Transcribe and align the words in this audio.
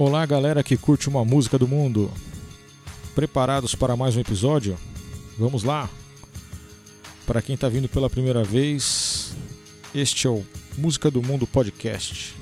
Olá, 0.00 0.24
galera 0.24 0.62
que 0.62 0.78
curte 0.78 1.10
uma 1.10 1.26
música 1.26 1.58
do 1.58 1.68
mundo. 1.68 2.10
Preparados 3.14 3.74
para 3.74 3.94
mais 3.94 4.16
um 4.16 4.20
episódio? 4.20 4.78
Vamos 5.38 5.62
lá! 5.62 5.90
Para 7.26 7.42
quem 7.42 7.54
está 7.54 7.68
vindo 7.68 7.86
pela 7.86 8.08
primeira 8.08 8.42
vez, 8.42 9.34
este 9.94 10.26
é 10.26 10.30
o 10.30 10.42
Música 10.78 11.10
do 11.10 11.22
Mundo 11.22 11.46
Podcast, 11.46 12.34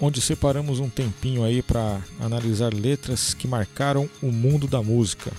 onde 0.00 0.20
separamos 0.20 0.80
um 0.80 0.88
tempinho 0.88 1.44
aí 1.44 1.62
para 1.62 2.02
analisar 2.18 2.74
letras 2.74 3.32
que 3.32 3.46
marcaram 3.46 4.10
o 4.20 4.32
mundo 4.32 4.66
da 4.66 4.82
música. 4.82 5.30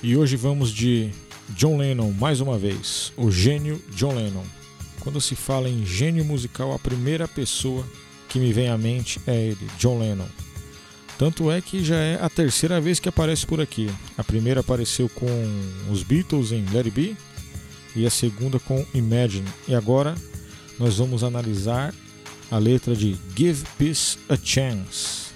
E 0.00 0.16
hoje 0.16 0.36
vamos 0.36 0.70
de 0.70 1.10
John 1.56 1.76
Lennon 1.76 2.12
mais 2.12 2.40
uma 2.40 2.56
vez, 2.56 3.12
o 3.16 3.32
gênio 3.32 3.82
John 3.96 4.14
Lennon. 4.14 4.44
Quando 5.00 5.20
se 5.20 5.34
fala 5.34 5.68
em 5.68 5.84
gênio 5.84 6.24
musical, 6.24 6.72
a 6.72 6.78
primeira 6.78 7.26
pessoa 7.26 7.84
que 8.30 8.38
me 8.38 8.52
vem 8.52 8.68
à 8.68 8.78
mente 8.78 9.20
é 9.26 9.48
ele, 9.48 9.68
John 9.78 9.98
Lennon. 9.98 10.28
Tanto 11.18 11.50
é 11.50 11.60
que 11.60 11.84
já 11.84 11.96
é 11.96 12.18
a 12.22 12.30
terceira 12.30 12.80
vez 12.80 12.98
que 12.98 13.08
aparece 13.08 13.44
por 13.44 13.60
aqui. 13.60 13.90
A 14.16 14.24
primeira 14.24 14.60
apareceu 14.60 15.06
com 15.08 15.26
os 15.90 16.02
Beatles 16.02 16.52
em 16.52 16.64
Let 16.70 16.86
It 16.86 16.92
Be 16.92 17.14
e 17.94 18.06
a 18.06 18.10
segunda 18.10 18.58
com 18.58 18.86
Imagine. 18.94 19.46
E 19.68 19.74
agora 19.74 20.14
nós 20.78 20.96
vamos 20.96 21.22
analisar 21.22 21.92
a 22.50 22.56
letra 22.56 22.96
de 22.96 23.18
Give 23.36 23.62
Peace 23.76 24.16
a 24.28 24.36
Chance. 24.36 25.28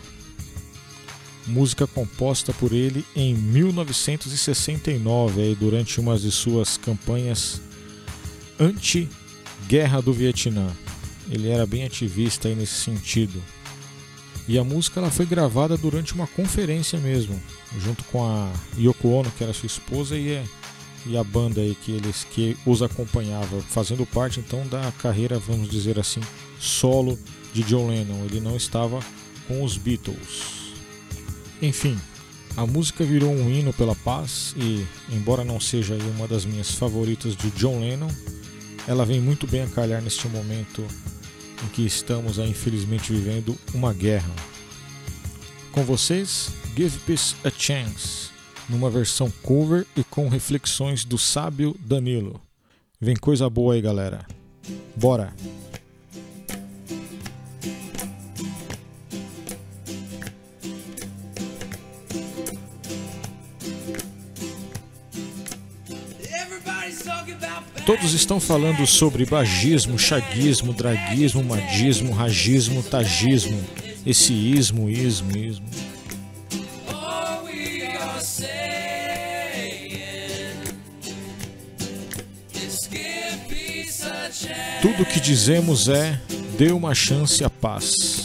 Música 1.47 1.87
composta 1.87 2.55
por 2.55 2.73
ele 2.73 3.05
em 3.15 3.35
1969, 3.35 5.43
aí, 5.43 5.55
durante 5.55 6.01
uma 6.01 6.19
de 6.19 6.31
suas 6.31 6.79
campanhas 6.79 7.61
anti-guerra 8.59 10.01
do 10.01 10.15
Vietnã. 10.15 10.75
Ele 11.31 11.49
era 11.49 11.67
bem 11.67 11.85
ativista 11.85 12.49
aí 12.49 12.55
nesse 12.55 12.75
sentido. 12.75 13.43
E 14.47 14.59
a 14.59 14.65
música 14.65 15.01
ela 15.01 15.11
foi 15.11 15.25
gravada 15.25 15.77
durante 15.77 16.15
uma 16.15 16.27
conferência 16.27 16.99
mesmo, 16.99 17.41
junto 17.79 18.05
com 18.05 18.25
a 18.25 18.53
Yoko 18.79 19.09
Ono, 19.09 19.31
que 19.31 19.43
era 19.43 19.55
sua 19.55 19.67
esposa, 19.67 20.17
e, 20.17 20.43
e 21.07 21.17
a 21.17 21.25
banda 21.25 21.63
aí 21.63 21.75
que 21.75 21.93
eles 21.93 22.27
que 22.31 22.55
os 22.67 22.83
acompanhava, 22.83 23.63
fazendo 23.63 24.05
parte 24.05 24.41
então 24.41 24.67
da 24.67 24.93
carreira, 24.99 25.39
vamos 25.39 25.71
dizer 25.71 25.99
assim, 25.99 26.21
solo 26.61 27.19
de 27.55 27.63
John 27.63 27.89
Lennon. 27.89 28.25
Ele 28.27 28.41
não 28.41 28.55
estava 28.55 29.01
com 29.49 29.63
os 29.63 29.79
Beatles. 29.79 30.75
Enfim, 31.63 31.99
a 32.57 32.67
música 32.67 33.03
virou 33.03 33.33
um 33.33 33.49
hino 33.49 33.73
pela 33.73 33.95
paz 33.95 34.55
e, 34.59 34.87
embora 35.11 35.43
não 35.43 35.59
seja 35.59 35.97
uma 36.17 36.29
das 36.29 36.45
minhas 36.45 36.71
favoritas 36.73 37.35
de 37.35 37.51
John 37.53 37.81
Lennon, 37.81 38.11
ela 38.87 39.07
vem 39.07 39.21
muito 39.21 39.47
bem 39.47 39.63
a 39.63 39.67
calhar 39.67 40.03
neste 40.03 40.29
momento 40.29 40.87
em 41.65 41.69
que 41.69 41.85
estamos 41.85 42.39
infelizmente 42.39 43.13
vivendo 43.13 43.57
uma 43.73 43.93
guerra. 43.93 44.31
Com 45.73 45.83
vocês, 45.83 46.51
Give 46.77 46.99
Peace 47.01 47.35
a 47.45 47.51
Chance, 47.51 48.31
numa 48.69 48.91
versão 48.91 49.31
cover 49.43 49.87
e 49.97 50.05
com 50.05 50.29
reflexões 50.29 51.05
do 51.05 51.19
sábio 51.19 51.75
Danilo. 51.81 52.41
Vem 53.01 53.17
coisa 53.17 53.49
boa 53.51 53.75
aí, 53.75 53.81
galera. 53.81 54.27
Bora! 54.97 55.33
Todos 67.87 68.15
estão 68.15 68.41
falando 68.41 68.87
sobre 68.87 69.27
bagismo, 69.27 69.99
chaguismo, 69.99 70.73
draguismo, 70.73 71.45
madismo, 71.45 72.15
ragismo, 72.15 72.83
tagismo, 72.83 73.63
esse 74.07 74.33
ismo, 74.33 74.89
ismo, 74.89 75.37
ismo. 75.37 75.67
Tudo 84.81 85.05
que 85.05 85.21
dizemos 85.21 85.89
é: 85.89 86.19
dê 86.57 86.73
uma 86.73 86.95
chance 86.95 87.45
à 87.45 87.51
paz. 87.51 88.24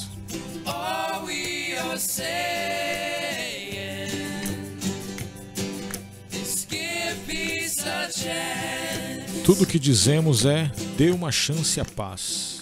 Tudo 9.49 9.65
que 9.65 9.79
dizemos 9.79 10.45
é: 10.45 10.71
dê 10.95 11.09
uma 11.09 11.31
chance 11.31 11.81
à 11.81 11.83
paz. 11.83 12.61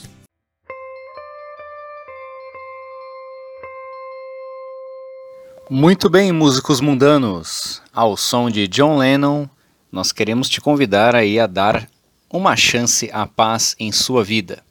Muito 5.69 6.09
bem, 6.09 6.31
músicos 6.31 6.79
mundanos. 6.79 7.81
Ao 7.91 8.15
som 8.15 8.49
de 8.49 8.69
John 8.69 8.99
Lennon, 8.99 9.49
nós 9.91 10.13
queremos 10.13 10.47
te 10.47 10.61
convidar 10.61 11.13
aí 11.13 11.37
a 11.37 11.45
dar 11.45 11.89
uma 12.31 12.55
chance 12.55 13.09
à 13.11 13.27
paz 13.27 13.75
em 13.77 13.91
sua 13.91 14.23
vida. 14.23 14.63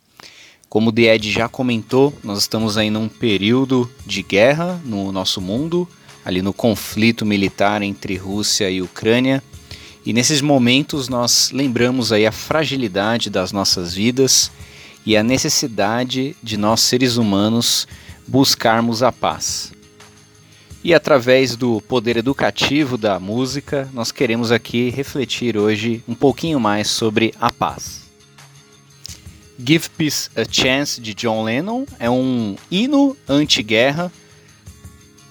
Como 0.71 0.89
o 0.89 0.93
The 0.95 1.17
Ed 1.17 1.31
já 1.31 1.51
comentou, 1.51 2.15
nós 2.25 2.39
estamos 2.39 2.79
aí 2.79 2.89
num 2.89 3.11
período 3.11 3.93
de 4.07 4.23
guerra 4.23 4.81
no 4.87 5.13
nosso 5.13 5.39
mundo, 5.39 5.87
ali 6.25 6.41
no 6.41 6.55
conflito 6.55 7.27
militar 7.27 7.83
entre 7.83 8.17
Rússia 8.17 8.71
e 8.71 8.81
Ucrânia. 8.81 9.43
E 10.07 10.13
nesses 10.13 10.41
momentos 10.41 11.09
nós 11.09 11.51
lembramos 11.51 12.13
aí 12.13 12.25
a 12.25 12.31
fragilidade 12.31 13.29
das 13.29 13.51
nossas 13.51 13.93
vidas 13.93 14.53
e 15.05 15.17
a 15.17 15.23
necessidade 15.23 16.37
de 16.41 16.57
nós 16.57 16.81
seres 16.81 17.17
humanos 17.17 17.89
buscarmos 18.25 19.03
a 19.03 19.11
paz. 19.11 19.73
E 20.85 20.95
através 20.95 21.57
do 21.57 21.81
poder 21.81 22.17
educativo 22.17 22.97
da 22.97 23.19
música, 23.19 23.91
nós 23.93 24.13
queremos 24.13 24.53
aqui 24.53 24.91
refletir 24.91 25.59
hoje 25.59 26.05
um 26.07 26.15
pouquinho 26.15 26.61
mais 26.61 26.87
sobre 26.87 27.35
a 27.41 27.53
paz. 27.53 28.07
Give 29.59 29.89
Peace 29.89 30.31
a 30.37 30.45
Chance 30.49 31.01
de 31.01 31.15
John 31.15 31.43
Lennon 31.43 31.85
é 31.99 32.09
um 32.09 32.55
hino 32.71 33.17
anti-guerra 33.29 34.13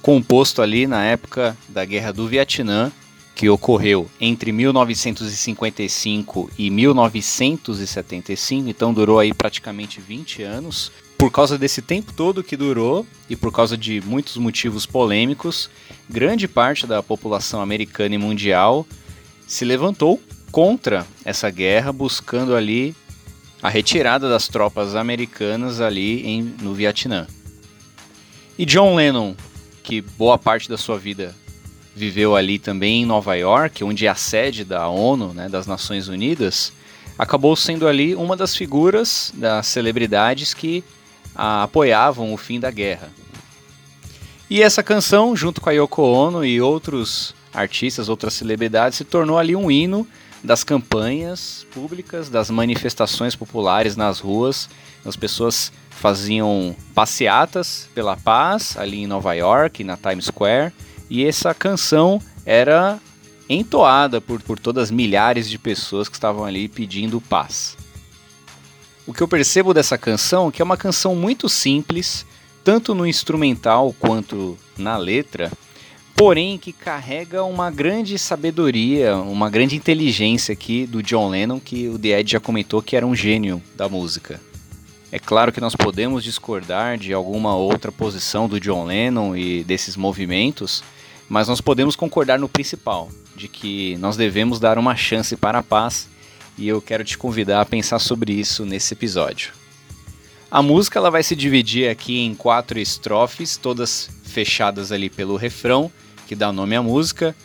composto 0.01 0.61
ali 0.61 0.85
na 0.85 1.01
época 1.05 1.55
da 1.69 1.85
Guerra 1.85 2.11
do 2.11 2.27
Vietnã 2.27 2.91
que 3.35 3.49
ocorreu 3.49 4.09
entre 4.19 4.51
1955 4.53 6.49
e 6.57 6.69
1975, 6.69 8.69
então 8.69 8.93
durou 8.93 9.19
aí 9.19 9.33
praticamente 9.33 9.99
20 9.99 10.41
anos. 10.41 10.89
Por 11.17 11.29
causa 11.29 11.57
desse 11.57 11.81
tempo 11.81 12.13
todo 12.13 12.43
que 12.43 12.55
durou 12.55 13.05
e 13.29 13.35
por 13.35 13.51
causa 13.51 13.77
de 13.77 14.01
muitos 14.01 14.37
motivos 14.37 14.85
polêmicos, 14.85 15.69
grande 16.09 16.47
parte 16.47 16.87
da 16.87 17.03
população 17.03 17.61
americana 17.61 18.15
e 18.15 18.17
mundial 18.17 18.87
se 19.45 19.65
levantou 19.65 20.19
contra 20.51 21.05
essa 21.25 21.49
guerra, 21.49 21.91
buscando 21.91 22.55
ali 22.55 22.95
a 23.61 23.67
retirada 23.67 24.29
das 24.29 24.47
tropas 24.47 24.95
americanas 24.95 25.81
ali 25.81 26.25
em, 26.25 26.41
no 26.61 26.73
Vietnã. 26.73 27.27
E 28.57 28.65
John 28.65 28.95
Lennon, 28.95 29.35
que 29.83 30.01
boa 30.01 30.37
parte 30.37 30.69
da 30.69 30.77
sua 30.77 30.97
vida 30.97 31.35
viveu 31.95 32.35
ali 32.35 32.59
também 32.59 33.03
em 33.03 33.05
Nova 33.05 33.35
York, 33.35 33.83
onde 33.83 34.05
é 34.05 34.09
a 34.09 34.15
sede 34.15 34.65
da 34.65 34.87
ONU, 34.89 35.33
né, 35.33 35.47
das 35.47 35.65
Nações 35.65 36.07
Unidas, 36.09 36.73
acabou 37.17 37.55
sendo 37.55 37.87
ali 37.87 38.13
uma 38.13 38.35
das 38.35 38.55
figuras 38.55 39.31
das 39.33 39.67
celebridades 39.67 40.53
que 40.53 40.83
a, 41.33 41.63
apoiavam 41.63 42.33
o 42.33 42.37
fim 42.37 42.59
da 42.59 42.69
guerra. 42.69 43.09
E 44.49 44.61
essa 44.61 44.83
canção, 44.83 45.35
junto 45.35 45.61
com 45.61 45.69
a 45.69 45.73
Yoko 45.73 46.03
Ono 46.03 46.45
e 46.45 46.61
outros 46.61 47.33
artistas, 47.53 48.09
outras 48.09 48.33
celebridades, 48.33 48.97
se 48.97 49.05
tornou 49.05 49.39
ali 49.39 49.55
um 49.55 49.71
hino 49.71 50.05
das 50.43 50.63
campanhas 50.63 51.65
públicas, 51.73 52.29
das 52.29 52.51
manifestações 52.51 53.35
populares 53.35 53.95
nas 53.95 54.19
ruas. 54.19 54.69
As 55.03 55.15
pessoas 55.15 55.71
faziam 55.89 56.75
passeatas 56.93 57.89
pela 57.95 58.15
paz 58.17 58.77
ali 58.77 59.01
em 59.01 59.07
Nova 59.07 59.33
York, 59.33 59.83
na 59.83 59.97
Times 59.97 60.25
Square, 60.25 60.71
e 61.09 61.25
essa 61.25 61.53
canção 61.53 62.21
era 62.45 62.99
entoada 63.49 64.19
por, 64.19 64.41
por 64.41 64.59
todas 64.59 64.85
as 64.85 64.91
milhares 64.91 65.49
de 65.49 65.57
pessoas 65.57 66.09
que 66.09 66.15
estavam 66.15 66.45
ali 66.45 66.67
pedindo 66.67 67.21
paz. 67.21 67.77
O 69.07 69.13
que 69.13 69.21
eu 69.21 69.27
percebo 69.27 69.73
dessa 69.73 69.97
canção 69.97 70.47
é 70.47 70.51
que 70.51 70.61
é 70.61 70.65
uma 70.65 70.77
canção 70.77 71.15
muito 71.15 71.47
simples, 71.47 72.25
tanto 72.63 72.95
no 72.95 73.05
instrumental 73.05 73.93
quanto 73.99 74.57
na 74.75 74.97
letra, 74.97 75.51
porém 76.15 76.57
que 76.57 76.73
carrega 76.73 77.43
uma 77.43 77.69
grande 77.69 78.17
sabedoria, 78.17 79.15
uma 79.15 79.49
grande 79.49 79.75
inteligência 79.75 80.53
aqui 80.53 80.87
do 80.87 81.03
John 81.03 81.29
Lennon, 81.29 81.59
que 81.59 81.87
o 81.87 81.99
The 81.99 82.19
Ed 82.19 82.31
já 82.31 82.39
comentou 82.39 82.81
que 82.81 82.95
era 82.95 83.05
um 83.05 83.15
gênio 83.15 83.61
da 83.75 83.87
música. 83.87 84.41
É 85.11 85.19
claro 85.19 85.51
que 85.51 85.61
nós 85.61 85.75
podemos 85.75 86.23
discordar 86.23 86.97
de 86.97 87.13
alguma 87.13 87.55
outra 87.55 87.91
posição 87.91 88.49
do 88.49 88.59
John 88.59 88.85
Lennon 88.85 89.35
e 89.35 89.63
desses 89.63 89.95
movimentos, 89.95 90.83
mas 91.29 91.47
nós 91.47 91.61
podemos 91.61 91.95
concordar 91.95 92.39
no 92.39 92.49
principal, 92.49 93.09
de 93.35 93.47
que 93.47 93.97
nós 93.97 94.15
devemos 94.15 94.59
dar 94.59 94.77
uma 94.77 94.95
chance 94.95 95.35
para 95.35 95.59
a 95.59 95.63
paz, 95.63 96.07
e 96.57 96.67
eu 96.67 96.81
quero 96.81 97.03
te 97.03 97.17
convidar 97.17 97.61
a 97.61 97.65
pensar 97.65 97.99
sobre 97.99 98.33
isso 98.33 98.65
nesse 98.65 98.93
episódio. 98.93 99.51
A 100.49 100.61
música 100.61 100.99
ela 100.99 101.11
vai 101.11 101.23
se 101.23 101.35
dividir 101.35 101.89
aqui 101.89 102.19
em 102.19 102.33
quatro 102.33 102.79
estrofes, 102.79 103.57
todas 103.57 104.09
fechadas 104.23 104.91
ali 104.91 105.09
pelo 105.09 105.35
refrão, 105.35 105.91
que 106.27 106.35
dá 106.35 106.49
o 106.49 106.53
nome 106.53 106.75
à 106.75 106.81
música, 106.81 107.35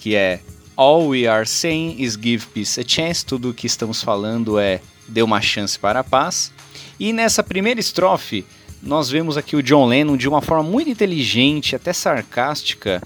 que 0.00 0.14
é 0.14 0.40
All 0.76 1.08
we 1.08 1.26
are 1.26 1.44
saying 1.46 1.96
is 1.98 2.14
give 2.14 2.46
peace 2.54 2.80
a 2.80 2.84
chance. 2.86 3.24
Tudo 3.24 3.50
o 3.50 3.54
que 3.54 3.66
estamos 3.66 4.02
falando 4.02 4.58
é 4.58 4.80
dê 5.08 5.22
uma 5.22 5.40
chance 5.40 5.76
para 5.76 6.00
a 6.00 6.04
paz. 6.04 6.52
E 7.00 7.12
nessa 7.12 7.42
primeira 7.42 7.80
estrofe, 7.80 8.44
nós 8.80 9.10
vemos 9.10 9.36
aqui 9.36 9.56
o 9.56 9.62
John 9.62 9.86
Lennon 9.86 10.16
de 10.16 10.28
uma 10.28 10.40
forma 10.40 10.62
muito 10.62 10.88
inteligente, 10.88 11.74
até 11.74 11.92
sarcástica, 11.92 13.02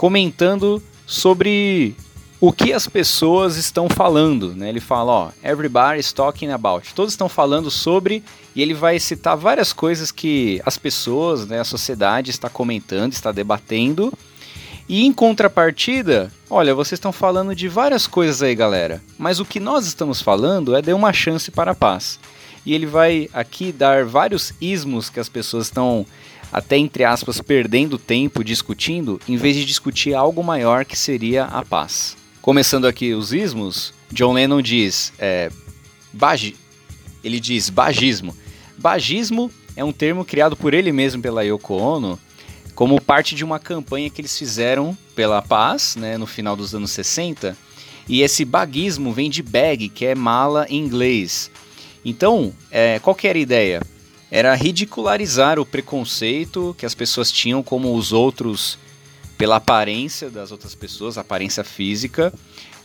comentando 0.00 0.82
sobre 1.06 1.94
o 2.40 2.50
que 2.50 2.72
as 2.72 2.88
pessoas 2.88 3.58
estão 3.58 3.86
falando. 3.86 4.54
Né? 4.54 4.70
Ele 4.70 4.80
fala, 4.80 5.12
ó, 5.12 5.30
everybody's 5.44 6.10
talking 6.10 6.48
about. 6.48 6.94
Todos 6.94 7.12
estão 7.12 7.28
falando 7.28 7.70
sobre, 7.70 8.24
e 8.56 8.62
ele 8.62 8.72
vai 8.72 8.98
citar 8.98 9.36
várias 9.36 9.74
coisas 9.74 10.10
que 10.10 10.58
as 10.64 10.78
pessoas, 10.78 11.46
né, 11.46 11.60
a 11.60 11.64
sociedade 11.64 12.30
está 12.30 12.48
comentando, 12.48 13.12
está 13.12 13.30
debatendo. 13.30 14.10
E 14.88 15.04
em 15.04 15.12
contrapartida, 15.12 16.32
olha, 16.48 16.74
vocês 16.74 16.96
estão 16.96 17.12
falando 17.12 17.54
de 17.54 17.68
várias 17.68 18.06
coisas 18.06 18.40
aí, 18.40 18.54
galera. 18.54 19.02
Mas 19.18 19.38
o 19.38 19.44
que 19.44 19.60
nós 19.60 19.86
estamos 19.86 20.22
falando 20.22 20.74
é 20.74 20.80
de 20.80 20.94
uma 20.94 21.12
chance 21.12 21.50
para 21.50 21.72
a 21.72 21.74
paz. 21.74 22.18
E 22.64 22.74
ele 22.74 22.86
vai 22.86 23.28
aqui 23.32 23.72
dar 23.72 24.04
vários 24.04 24.52
ismos 24.60 25.08
que 25.08 25.20
as 25.20 25.28
pessoas 25.28 25.66
estão 25.66 26.06
até 26.52 26.76
entre 26.76 27.04
aspas 27.04 27.40
perdendo 27.40 27.98
tempo 27.98 28.42
discutindo, 28.42 29.20
em 29.28 29.36
vez 29.36 29.56
de 29.56 29.64
discutir 29.64 30.14
algo 30.14 30.42
maior 30.42 30.84
que 30.84 30.98
seria 30.98 31.44
a 31.44 31.64
paz. 31.64 32.16
Começando 32.42 32.86
aqui 32.86 33.12
os 33.14 33.32
ismos, 33.32 33.94
John 34.10 34.32
Lennon 34.32 34.60
diz, 34.60 35.12
é, 35.18 35.50
bagi, 36.12 36.56
ele 37.22 37.38
diz 37.38 37.70
bagismo. 37.70 38.36
Bagismo 38.76 39.50
é 39.76 39.84
um 39.84 39.92
termo 39.92 40.24
criado 40.24 40.56
por 40.56 40.74
ele 40.74 40.90
mesmo 40.90 41.22
pela 41.22 41.42
Yoko 41.42 41.74
Ono 41.74 42.18
como 42.74 42.98
parte 42.98 43.34
de 43.34 43.44
uma 43.44 43.58
campanha 43.58 44.08
que 44.08 44.22
eles 44.22 44.38
fizeram 44.38 44.96
pela 45.14 45.42
paz, 45.42 45.96
né, 45.96 46.16
no 46.16 46.26
final 46.26 46.56
dos 46.56 46.74
anos 46.74 46.90
60. 46.92 47.54
E 48.08 48.22
esse 48.22 48.42
baguismo 48.42 49.12
vem 49.12 49.28
de 49.28 49.42
bag, 49.42 49.90
que 49.90 50.06
é 50.06 50.14
mala 50.14 50.66
em 50.66 50.78
inglês. 50.78 51.50
Então, 52.04 52.52
é, 52.70 52.98
qual 52.98 53.14
que 53.14 53.28
era 53.28 53.38
a 53.38 53.42
ideia? 53.42 53.82
Era 54.30 54.54
ridicularizar 54.54 55.58
o 55.58 55.66
preconceito 55.66 56.74
que 56.78 56.86
as 56.86 56.94
pessoas 56.94 57.32
tinham 57.32 57.62
como 57.62 57.94
os 57.94 58.12
outros 58.12 58.78
pela 59.36 59.56
aparência 59.56 60.28
das 60.28 60.52
outras 60.52 60.74
pessoas, 60.74 61.16
aparência 61.16 61.64
física, 61.64 62.32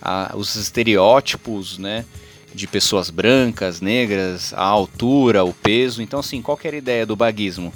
a, 0.01 0.33
os 0.35 0.55
estereótipos, 0.55 1.77
né, 1.77 2.05
de 2.53 2.65
pessoas 2.65 3.09
brancas, 3.09 3.81
negras, 3.81 4.53
a 4.53 4.63
altura, 4.63 5.43
o 5.43 5.53
peso. 5.53 6.01
Então, 6.01 6.21
assim, 6.21 6.41
qual 6.41 6.55
que 6.55 6.67
era 6.67 6.77
a 6.77 6.79
ideia 6.79 7.05
do 7.05 7.15
baguismo? 7.15 7.73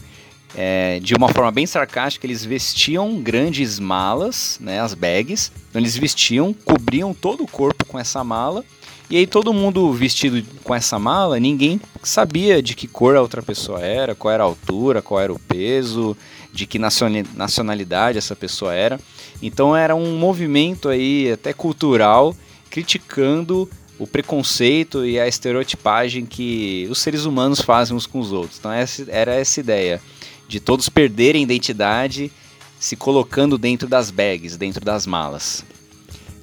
É, 0.55 0.99
de 1.01 1.13
uma 1.13 1.27
forma 1.27 1.51
bem 1.51 1.65
sarcástica, 1.65 2.25
eles 2.25 2.43
vestiam 2.43 3.21
grandes 3.21 3.79
malas, 3.79 4.57
né, 4.61 4.79
as 4.79 4.93
bags. 4.93 5.51
Então, 5.69 5.81
eles 5.81 5.97
vestiam, 5.97 6.53
cobriam 6.53 7.13
todo 7.13 7.43
o 7.43 7.47
corpo 7.47 7.85
com 7.85 7.99
essa 7.99 8.23
mala. 8.23 8.63
E 9.09 9.17
aí 9.17 9.25
todo 9.25 9.51
mundo 9.51 9.91
vestido 9.91 10.45
com 10.63 10.75
essa 10.75 10.99
mala, 10.99 11.39
ninguém 11.39 11.81
sabia 12.03 12.61
de 12.61 12.75
que 12.75 12.87
cor 12.87 13.15
a 13.15 13.21
outra 13.21 13.41
pessoa 13.41 13.81
era, 13.81 14.13
qual 14.13 14.31
era 14.31 14.43
a 14.43 14.45
altura, 14.45 15.01
qual 15.01 15.19
era 15.19 15.33
o 15.33 15.39
peso, 15.39 16.15
de 16.53 16.67
que 16.67 16.77
nacionalidade 16.77 18.19
essa 18.19 18.35
pessoa 18.35 18.73
era. 18.73 18.99
Então 19.41 19.75
era 19.75 19.95
um 19.95 20.15
movimento 20.15 20.89
aí 20.89 21.31
até 21.31 21.53
cultural 21.53 22.35
criticando 22.69 23.67
o 23.97 24.05
preconceito 24.05 25.03
e 25.03 25.19
a 25.19 25.27
estereotipagem 25.27 26.25
que 26.25 26.87
os 26.91 26.99
seres 26.99 27.25
humanos 27.25 27.61
fazem 27.61 27.97
uns 27.97 28.05
com 28.05 28.19
os 28.19 28.31
outros. 28.31 28.59
Então 28.59 28.71
era 28.71 29.33
essa 29.33 29.59
ideia 29.59 29.99
de 30.47 30.59
todos 30.59 30.87
perderem 30.87 31.41
identidade 31.41 32.31
se 32.79 32.95
colocando 32.95 33.57
dentro 33.57 33.87
das 33.87 34.11
bags, 34.11 34.55
dentro 34.55 34.85
das 34.85 35.07
malas. 35.07 35.65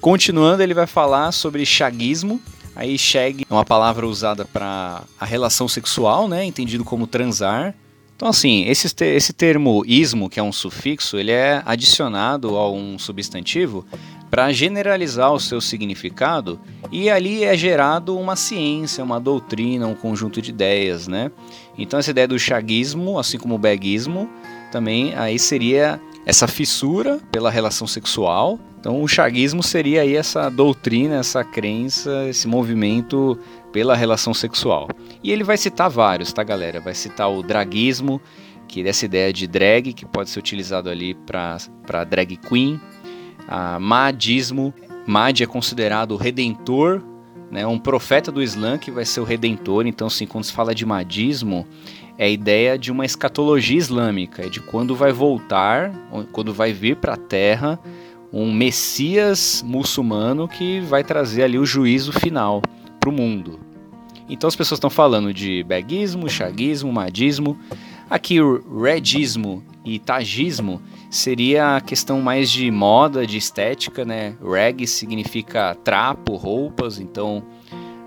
Continuando, 0.01 0.63
ele 0.63 0.75
vai 0.75 0.87
falar 0.87 1.31
sobre 1.31 1.65
chaguismo. 1.65 2.43
Aí 2.76 2.99
shag 2.99 3.46
é 3.49 3.52
uma 3.52 3.64
palavra 3.64 4.06
usada 4.06 4.44
para 4.44 5.02
a 5.19 5.25
relação 5.25 5.67
sexual, 5.67 6.28
né, 6.28 6.44
entendido 6.44 6.84
como 6.84 7.06
transar. 7.06 7.75
Então, 8.14 8.28
assim, 8.28 8.64
esse, 8.67 8.94
esse 9.05 9.32
termo 9.32 9.82
ismo, 9.87 10.28
que 10.28 10.38
é 10.38 10.43
um 10.43 10.52
sufixo, 10.52 11.19
ele 11.19 11.32
é 11.32 11.62
adicionado 11.67 12.56
a 12.56 12.70
um 12.70 12.99
substantivo 12.99 13.84
para 14.31 14.52
generalizar 14.52 15.32
o 15.32 15.40
seu 15.40 15.61
significado 15.61 16.61
e 16.90 17.08
ali 17.08 17.44
é 17.44 17.56
gerado 17.56 18.19
uma 18.19 18.37
ciência, 18.37 19.02
uma 19.02 19.20
doutrina, 19.20 19.87
um 19.87 19.94
conjunto 19.94 20.43
de 20.43 20.50
ideias, 20.50 21.06
né? 21.06 21.31
Então 21.79 21.99
essa 21.99 22.11
ideia 22.11 22.29
do 22.29 22.38
chaguismo, 22.38 23.19
assim 23.19 23.38
como 23.38 23.55
o 23.55 23.58
beguismo, 23.58 24.29
também 24.72 25.14
aí 25.14 25.38
seria 25.38 26.00
essa 26.26 26.49
fissura 26.49 27.20
pela 27.31 27.50
relação 27.50 27.87
sexual. 27.87 28.58
Então 28.81 29.00
o 29.00 29.08
chaguismo 29.08 29.62
seria 29.62 30.02
aí 30.02 30.17
essa 30.17 30.50
doutrina, 30.50 31.17
essa 31.17 31.44
crença, 31.44 32.26
esse 32.28 32.49
movimento 32.49 33.38
pela 33.73 33.94
relação 33.94 34.34
sexual. 34.34 34.88
E 35.23 35.31
ele 35.31 35.44
vai 35.44 35.56
citar 35.56 35.88
vários, 35.88 36.32
tá, 36.32 36.43
galera? 36.43 36.81
Vai 36.81 36.94
citar 36.94 37.31
o 37.31 37.43
draguismo, 37.43 38.20
que 38.67 38.81
é 38.81 38.84
dessa 38.84 39.05
ideia 39.05 39.32
de 39.32 39.46
drag, 39.46 39.93
que 39.93 40.05
pode 40.05 40.28
ser 40.28 40.40
utilizado 40.40 40.90
ali 40.90 41.14
para 41.14 42.05
drag 42.05 42.37
queen. 42.37 42.81
A 43.46 43.79
madismo, 43.79 44.75
Mad 45.06 45.40
é 45.40 45.46
considerado 45.46 46.12
o 46.12 46.17
redentor, 46.17 47.00
né, 47.49 47.64
um 47.64 47.79
profeta 47.79 48.32
do 48.32 48.43
Islã 48.43 48.76
que 48.76 48.90
vai 48.90 49.05
ser 49.05 49.20
o 49.20 49.25
redentor. 49.25 49.87
Então, 49.87 50.08
assim, 50.08 50.26
quando 50.26 50.43
se 50.43 50.52
fala 50.52 50.75
de 50.75 50.84
madismo, 50.84 51.64
é 52.19 52.25
a 52.27 52.29
ideia 52.29 52.79
de 52.79 52.91
uma 52.91 53.05
escatologia 53.05 53.77
islâmica, 53.77 54.47
é 54.47 54.49
de 54.49 54.61
quando 54.61 54.95
vai 54.95 55.13
voltar, 55.13 55.93
quando 56.33 56.53
vai 56.53 56.73
vir 56.73 56.97
para 56.97 57.15
a 57.15 57.19
Terra 57.19 57.79
um 58.33 58.53
Messias 58.53 59.63
muçulmano 59.67 60.49
que 60.49 60.81
vai 60.81 61.05
trazer 61.05 61.43
ali 61.43 61.59
o 61.59 61.67
juízo 61.67 62.13
final 62.13 62.61
para 62.99 63.09
o 63.09 63.13
mundo. 63.13 63.61
Então 64.29 64.49
as 64.49 64.57
pessoas 64.57 64.79
estão 64.79 64.91
falando 64.91 65.33
de 65.33 65.63
beguismo, 65.63 66.29
chaguismo, 66.29 66.93
madismo. 66.93 67.57
Aqui 68.11 68.41
o 68.41 68.83
regismo 68.83 69.65
e 69.85 69.99
tagismo 69.99 70.82
seria 71.11 71.77
a 71.77 71.81
questão 71.81 72.20
mais 72.20 72.51
de 72.51 72.70
moda, 72.70 73.27
de 73.27 73.37
estética, 73.37 74.05
né? 74.05 74.35
Reg 74.43 74.87
significa 74.87 75.77
trapo, 75.77 76.35
roupas, 76.35 76.99
então 76.99 77.44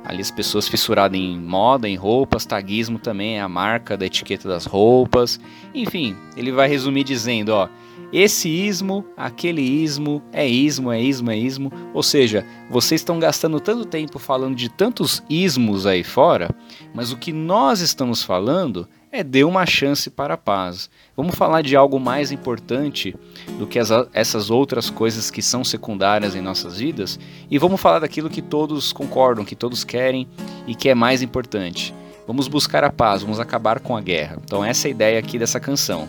ali 0.10 0.22
as 0.22 0.32
pessoas 0.32 0.68
fissuradas 0.68 1.20
em 1.20 1.38
moda, 1.38 1.88
em 1.88 1.96
roupas, 1.96 2.44
taguismo 2.44 2.98
também 2.98 3.38
é 3.38 3.42
a 3.42 3.48
marca 3.48 3.96
da 3.96 4.08
etiqueta 4.08 4.50
das 4.50 4.66
roupas. 4.66 5.40
Enfim, 5.72 6.16
ele 6.36 6.52
vai 6.52 6.68
resumir 6.68 7.04
dizendo, 7.04 7.50
ó, 7.50 7.70
esse 8.12 8.50
ismo, 8.50 9.06
aquele 9.16 9.62
ismo, 9.62 10.20
é 10.34 10.48
ismo, 10.48 10.92
é 10.92 11.00
ismo, 11.00 11.30
é 11.30 11.38
ismo. 11.38 11.72
Ou 11.94 12.02
seja, 12.02 12.44
vocês 12.72 13.02
estão 13.02 13.20
gastando 13.20 13.60
tanto 13.60 13.86
tempo 13.86 14.18
falando 14.18 14.56
de 14.56 14.68
tantos 14.68 15.22
ismos 15.30 15.86
aí 15.86 16.04
fora, 16.04 16.50
mas 16.92 17.12
o 17.12 17.18
que 17.18 17.32
nós 17.32 17.80
estamos 17.80 18.24
falando 18.24 18.90
é 19.12 19.24
dê 19.24 19.44
uma 19.44 19.66
chance 19.66 20.10
para 20.10 20.36
a 20.36 20.38
paz. 20.38 20.90
Vamos 21.18 21.36
falar 21.36 21.62
de 21.62 21.76
algo 21.76 22.00
mais 22.00 22.32
importante 22.32 23.16
do 23.58 23.66
que 23.66 23.80
as, 23.80 23.90
essas 24.14 24.52
outras 24.52 24.90
coisas 24.90 25.32
que 25.32 25.42
são 25.42 25.64
secundárias 25.64 26.36
em 26.36 26.42
nossas 26.42 26.78
vidas 26.78 27.20
e 27.50 27.58
vamos 27.58 27.82
falar 27.82 28.00
daquilo 28.00 28.30
que 28.30 28.42
todos 28.42 28.94
concordam, 28.94 29.44
que 29.44 29.56
todos 29.56 29.84
querem 29.84 30.28
e 30.68 30.76
que 30.76 30.90
é 30.90 30.96
mais 30.96 31.22
importante. 31.24 31.94
Vamos 32.28 32.48
buscar 32.48 32.84
a 32.84 32.92
paz, 32.92 33.24
vamos 33.24 33.40
acabar 33.40 33.80
com 33.80 33.98
a 33.98 34.02
guerra. 34.02 34.38
Então 34.44 34.64
essa 34.64 34.88
é 34.88 34.90
a 34.90 34.92
ideia 34.92 35.20
aqui 35.20 35.40
dessa 35.40 35.60
canção. 35.60 36.08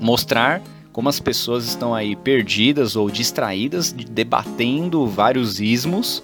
Mostrar 0.00 0.60
como 0.92 1.08
as 1.08 1.20
pessoas 1.20 1.64
estão 1.64 1.94
aí 1.94 2.16
perdidas 2.16 2.96
ou 2.96 3.08
distraídas, 3.08 3.92
debatendo 3.92 5.06
vários 5.06 5.60
ismos 5.60 6.22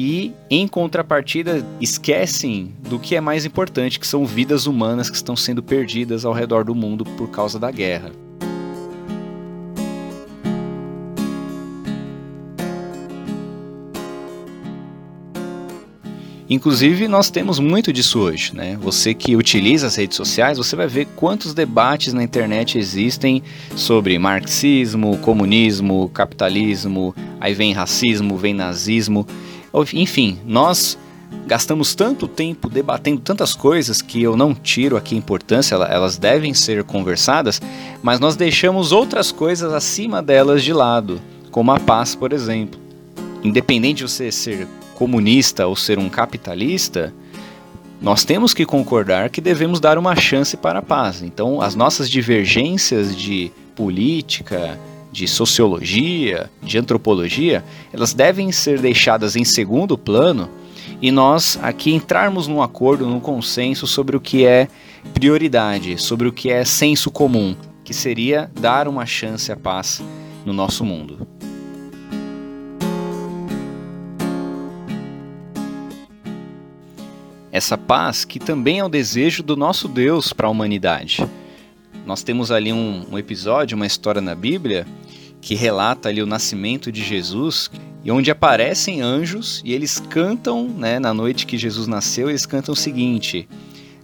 e, 0.00 0.32
em 0.48 0.68
contrapartida, 0.68 1.66
esquecem 1.80 2.72
do 2.88 3.00
que 3.00 3.16
é 3.16 3.20
mais 3.20 3.44
importante, 3.44 3.98
que 3.98 4.06
são 4.06 4.24
vidas 4.24 4.64
humanas 4.64 5.10
que 5.10 5.16
estão 5.16 5.34
sendo 5.34 5.60
perdidas 5.60 6.24
ao 6.24 6.32
redor 6.32 6.62
do 6.62 6.72
mundo 6.72 7.04
por 7.04 7.28
causa 7.30 7.58
da 7.58 7.68
guerra. 7.68 8.12
Inclusive, 16.48 17.08
nós 17.08 17.28
temos 17.28 17.58
muito 17.58 17.92
disso 17.92 18.20
hoje, 18.20 18.54
né? 18.54 18.78
Você 18.80 19.12
que 19.12 19.34
utiliza 19.34 19.88
as 19.88 19.96
redes 19.96 20.16
sociais, 20.16 20.58
você 20.58 20.76
vai 20.76 20.86
ver 20.86 21.08
quantos 21.16 21.52
debates 21.52 22.12
na 22.12 22.22
internet 22.22 22.78
existem 22.78 23.42
sobre 23.74 24.16
marxismo, 24.16 25.18
comunismo, 25.18 26.08
capitalismo, 26.10 27.12
aí 27.40 27.52
vem 27.52 27.72
racismo, 27.72 28.36
vem 28.36 28.54
nazismo. 28.54 29.26
Enfim, 29.92 30.38
nós 30.46 30.98
gastamos 31.46 31.94
tanto 31.94 32.26
tempo 32.26 32.68
debatendo 32.68 33.20
tantas 33.20 33.54
coisas 33.54 34.02
que 34.02 34.22
eu 34.22 34.36
não 34.36 34.54
tiro 34.54 34.96
aqui 34.96 35.16
importância, 35.16 35.74
elas 35.74 36.16
devem 36.16 36.54
ser 36.54 36.84
conversadas, 36.84 37.60
mas 38.02 38.20
nós 38.20 38.36
deixamos 38.36 38.92
outras 38.92 39.32
coisas 39.32 39.72
acima 39.72 40.22
delas 40.22 40.62
de 40.62 40.72
lado, 40.72 41.20
como 41.50 41.72
a 41.72 41.80
paz, 41.80 42.14
por 42.14 42.32
exemplo. 42.32 42.80
Independente 43.42 43.98
de 43.98 44.02
você 44.04 44.32
ser 44.32 44.66
comunista 44.94 45.66
ou 45.66 45.76
ser 45.76 45.98
um 45.98 46.08
capitalista, 46.08 47.12
nós 48.00 48.24
temos 48.24 48.54
que 48.54 48.64
concordar 48.64 49.30
que 49.30 49.40
devemos 49.40 49.80
dar 49.80 49.98
uma 49.98 50.14
chance 50.16 50.56
para 50.56 50.80
a 50.80 50.82
paz. 50.82 51.22
Então, 51.22 51.60
as 51.60 51.74
nossas 51.74 52.08
divergências 52.08 53.16
de 53.16 53.50
política, 53.74 54.78
de 55.18 55.26
sociologia, 55.26 56.48
de 56.62 56.78
antropologia, 56.78 57.64
elas 57.92 58.14
devem 58.14 58.52
ser 58.52 58.80
deixadas 58.80 59.34
em 59.34 59.44
segundo 59.44 59.98
plano 59.98 60.48
e 61.02 61.10
nós 61.10 61.58
aqui 61.60 61.92
entrarmos 61.92 62.46
num 62.46 62.62
acordo, 62.62 63.04
num 63.04 63.18
consenso 63.18 63.84
sobre 63.84 64.16
o 64.16 64.20
que 64.20 64.46
é 64.46 64.68
prioridade, 65.12 66.00
sobre 66.00 66.28
o 66.28 66.32
que 66.32 66.50
é 66.50 66.64
senso 66.64 67.10
comum, 67.10 67.56
que 67.82 67.92
seria 67.92 68.48
dar 68.60 68.86
uma 68.86 69.06
chance 69.06 69.50
à 69.50 69.56
paz 69.56 70.00
no 70.46 70.52
nosso 70.52 70.84
mundo. 70.84 71.26
Essa 77.50 77.76
paz 77.76 78.24
que 78.24 78.38
também 78.38 78.78
é 78.78 78.84
o 78.84 78.88
desejo 78.88 79.42
do 79.42 79.56
nosso 79.56 79.88
Deus 79.88 80.32
para 80.32 80.46
a 80.46 80.50
humanidade. 80.50 81.28
Nós 82.08 82.22
temos 82.22 82.50
ali 82.50 82.72
um, 82.72 83.04
um 83.12 83.18
episódio, 83.18 83.76
uma 83.76 83.86
história 83.86 84.22
na 84.22 84.34
Bíblia, 84.34 84.86
que 85.40 85.54
relata 85.54 86.08
ali 86.08 86.22
o 86.22 86.26
nascimento 86.26 86.90
de 86.90 87.02
Jesus 87.02 87.70
e 88.04 88.10
onde 88.10 88.30
aparecem 88.30 89.00
anjos 89.00 89.62
e 89.64 89.72
eles 89.72 90.00
cantam, 90.08 90.68
né, 90.68 90.98
na 90.98 91.12
noite 91.12 91.46
que 91.46 91.58
Jesus 91.58 91.86
nasceu, 91.86 92.28
eles 92.28 92.46
cantam 92.46 92.72
o 92.72 92.76
seguinte: 92.76 93.48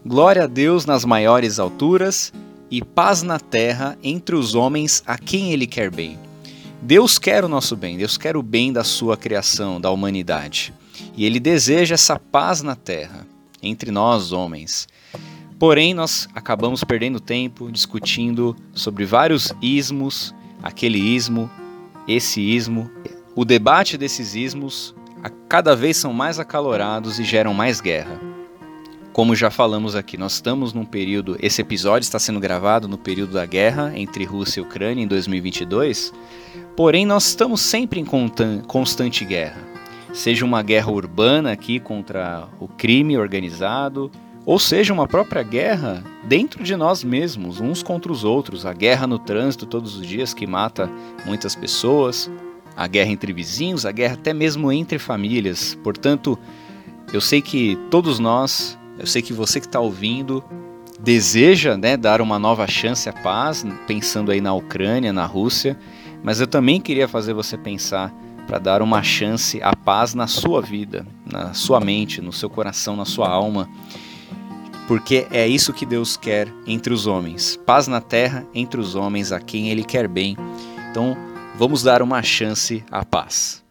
Glória 0.05 0.45
a 0.45 0.47
Deus 0.47 0.85
nas 0.85 1.05
maiores 1.05 1.59
alturas 1.59 2.33
e 2.71 2.83
paz 2.83 3.23
na 3.23 3.39
terra 3.39 3.97
entre 4.03 4.35
os 4.37 4.55
homens 4.55 5.03
a 5.07 5.17
quem 5.17 5.53
ele 5.53 5.67
quer 5.67 5.91
bem. 5.91 6.19
Deus 6.83 7.19
quer 7.19 7.45
o 7.45 7.49
nosso 7.49 7.77
bem, 7.77 7.97
Deus 7.97 8.19
quer 8.19 8.37
o 8.37 8.43
bem 8.43 8.73
da 8.73 8.85
sua 8.85 9.17
criação, 9.17 9.81
da 9.81 9.91
humanidade. 9.91 10.75
E 11.17 11.25
ele 11.25 11.41
deseja 11.41 11.95
essa 11.95 12.19
paz 12.19 12.63
na 12.63 12.77
terra, 12.77 13.27
entre 13.63 13.91
nós 13.91 14.33
homens. 14.33 14.87
Porém, 15.59 15.95
nós 15.95 16.29
acabamos 16.35 16.85
perdendo 16.85 17.21
tempo 17.21 17.73
discutindo 17.73 18.55
sobre 18.75 19.07
vários 19.07 19.53
ismos, 19.63 20.35
aquele 20.65 20.99
ismo, 20.99 21.51
esse 22.09 22.41
ismo, 22.41 22.91
o 23.37 23.45
debate 23.45 23.99
desses 23.99 24.35
ismos 24.35 24.95
a 25.23 25.29
cada 25.29 25.77
vez 25.77 25.99
são 25.99 26.11
mais 26.11 26.39
acalorados 26.39 27.21
e 27.21 27.25
geram 27.25 27.53
mais 27.53 27.83
guerra. 27.83 28.19
Como 29.13 29.37
já 29.37 29.51
falamos 29.51 29.95
aqui, 29.95 30.17
nós 30.17 30.33
estamos 30.33 30.73
num 30.73 30.87
período, 30.87 31.37
esse 31.39 31.61
episódio 31.61 32.05
está 32.05 32.19
sendo 32.19 32.41
gravado 32.41 32.89
no 32.89 32.97
período 32.97 33.35
da 33.35 33.45
guerra 33.45 33.93
entre 33.95 34.25
Rússia 34.25 34.61
e 34.61 34.63
Ucrânia 34.63 35.05
em 35.05 35.07
2022, 35.07 36.13
porém 36.75 37.05
nós 37.05 37.27
estamos 37.27 37.61
sempre 37.61 38.01
em 38.01 38.07
constante 38.67 39.25
guerra. 39.25 39.63
Seja 40.15 40.45
uma 40.45 40.63
guerra 40.63 40.91
urbana 40.91 41.53
aqui 41.53 41.79
contra 41.79 42.49
o 42.59 42.69
crime 42.69 43.19
organizado, 43.19 44.11
ou 44.47 44.59
seja 44.59 44.93
uma 44.93 45.07
própria 45.07 45.43
guerra 45.43 46.05
dentro 46.25 46.63
de 46.63 46.77
nós 46.77 47.03
mesmos, 47.03 47.61
uns 47.61 47.83
contra 47.83 48.13
os 48.13 48.25
outros, 48.25 48.67
a 48.67 48.73
guerra 48.73 49.07
no 49.07 49.19
trânsito 49.19 49.67
todos 49.67 49.97
os 49.97 50.07
dias 50.07 50.35
que 50.35 50.47
mata 50.47 50.91
muitas 51.25 51.55
pessoas, 51.55 52.31
a 52.77 52.87
guerra 52.87 53.11
entre 53.11 53.33
vizinhos, 53.33 53.87
a 53.87 53.93
guerra 53.93 54.15
até 54.15 54.35
mesmo 54.35 54.71
entre 54.71 54.99
famílias. 54.99 55.79
Portanto, 55.83 56.39
eu 57.13 57.21
sei 57.21 57.41
que 57.41 57.79
todos 57.91 58.19
nós, 58.19 58.79
eu 58.99 59.07
sei 59.07 59.23
que 59.23 59.33
você 59.33 59.61
que 59.61 59.67
está 59.67 59.81
ouvindo, 59.81 60.45
deseja 61.01 61.77
né, 61.77 61.97
dar 61.97 62.21
uma 62.21 62.39
nova 62.39 62.67
chance 62.67 63.09
à 63.09 63.13
paz, 63.13 63.65
pensando 63.87 64.31
aí 64.31 64.41
na 64.41 64.55
Ucrânia, 64.55 65.13
na 65.13 65.25
Rússia, 65.25 65.79
mas 66.23 66.41
eu 66.41 66.47
também 66.47 66.81
queria 66.81 67.07
fazer 67.07 67.33
você 67.35 67.57
pensar 67.57 68.13
para 68.47 68.59
dar 68.59 68.83
uma 68.83 69.03
chance 69.03 69.63
à 69.63 69.75
paz 69.75 70.15
na 70.15 70.27
sua 70.27 70.61
vida, 70.61 71.07
na 71.25 71.55
sua 71.55 71.81
mente, 71.81 72.21
no 72.21 72.33
seu 72.33 72.51
coração, 72.51 72.97
na 72.97 73.05
sua 73.05 73.29
alma. 73.29 73.69
Porque 74.87 75.27
é 75.31 75.47
isso 75.47 75.73
que 75.73 75.87
Deus 75.87 76.17
quer 76.17 76.49
entre 76.67 76.93
os 76.93 77.07
homens: 77.07 77.59
paz 77.65 77.87
na 77.89 78.01
terra 78.01 78.47
entre 78.55 78.81
os 78.81 78.95
homens 78.95 79.33
a 79.33 79.41
quem 79.41 79.71
Ele 79.71 79.85
quer 79.85 80.07
bem. 80.07 80.37
Então, 80.91 81.17
Vamos 81.57 81.85
dar 81.85 82.03
uma 82.03 82.21
chance 82.23 82.83
à 82.91 83.05
paz. 83.05 83.63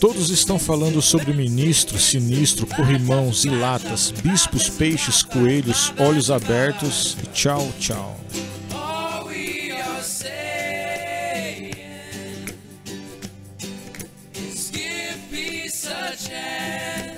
Todos 0.00 0.30
estão 0.30 0.58
falando 0.58 1.02
sobre 1.02 1.34
ministro, 1.34 1.98
sinistro, 1.98 2.66
corrimãos 2.66 3.44
e 3.44 3.50
latas, 3.50 4.10
bispos, 4.10 4.70
peixes, 4.70 5.22
coelhos, 5.22 5.92
olhos 5.98 6.30
abertos 6.30 7.18
e 7.22 7.26
tchau, 7.26 7.70
tchau. 7.78 8.18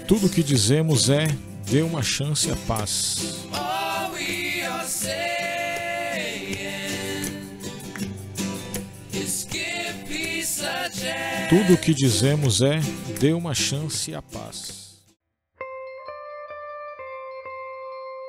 Tudo 0.06 0.26
o 0.26 0.30
que 0.30 0.42
dizemos 0.42 1.08
é: 1.08 1.26
dê 1.70 1.82
uma 1.82 2.02
chance 2.02 2.50
à 2.50 2.56
paz. 2.66 3.46
Tudo 11.48 11.74
o 11.74 11.78
que 11.78 11.94
dizemos 11.94 12.62
é: 12.62 12.80
dê 13.20 13.32
uma 13.32 13.54
chance 13.54 14.14
à 14.14 14.20
paz. 14.20 14.82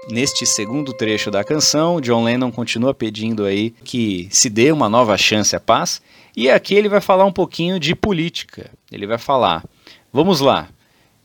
Neste 0.09 0.45
segundo 0.45 0.93
trecho 0.93 1.31
da 1.31 1.43
canção, 1.43 2.01
John 2.01 2.25
Lennon 2.25 2.51
continua 2.51 2.93
pedindo 2.93 3.45
aí 3.45 3.71
que 3.71 4.27
se 4.29 4.49
dê 4.49 4.71
uma 4.71 4.89
nova 4.89 5.17
chance 5.17 5.55
à 5.55 5.59
paz, 5.59 6.01
e 6.35 6.49
aqui 6.49 6.75
ele 6.75 6.89
vai 6.89 6.99
falar 6.99 7.25
um 7.25 7.31
pouquinho 7.31 7.79
de 7.79 7.95
política. 7.95 8.69
Ele 8.91 9.07
vai 9.07 9.17
falar: 9.17 9.63
vamos 10.11 10.39
lá, 10.41 10.69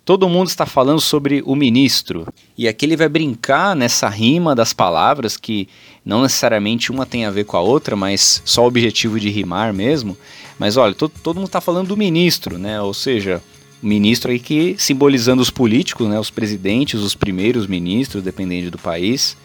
todo 0.08 0.26
mundo 0.26 0.48
está 0.48 0.64
falando 0.64 1.02
sobre 1.02 1.42
o 1.44 1.54
ministro. 1.54 2.26
E 2.56 2.66
aqui 2.66 2.86
ele 2.86 2.96
vai 2.96 3.10
brincar 3.10 3.76
nessa 3.76 4.08
rima 4.08 4.54
das 4.54 4.72
palavras, 4.72 5.36
que 5.36 5.68
não 6.02 6.22
necessariamente 6.22 6.90
uma 6.90 7.04
tem 7.04 7.26
a 7.26 7.30
ver 7.30 7.44
com 7.44 7.58
a 7.58 7.60
outra, 7.60 7.94
mas 7.94 8.40
só 8.42 8.62
o 8.62 8.68
objetivo 8.68 9.20
de 9.20 9.28
rimar 9.28 9.74
mesmo. 9.74 10.16
Mas 10.58 10.78
olha, 10.78 10.94
todo, 10.94 11.12
todo 11.22 11.36
mundo 11.36 11.48
está 11.48 11.60
falando 11.60 11.88
do 11.88 11.96
ministro, 11.96 12.56
né? 12.56 12.80
Ou 12.80 12.94
seja, 12.94 13.42
o 13.82 13.86
ministro 13.86 14.30
aí 14.30 14.38
que 14.38 14.76
simbolizando 14.78 15.42
os 15.42 15.50
políticos, 15.50 16.08
né? 16.08 16.18
Os 16.18 16.30
presidentes, 16.30 17.00
os 17.00 17.14
primeiros 17.14 17.66
ministros, 17.66 18.22
dependendo 18.22 18.70
do 18.70 18.78
país. 18.78 19.36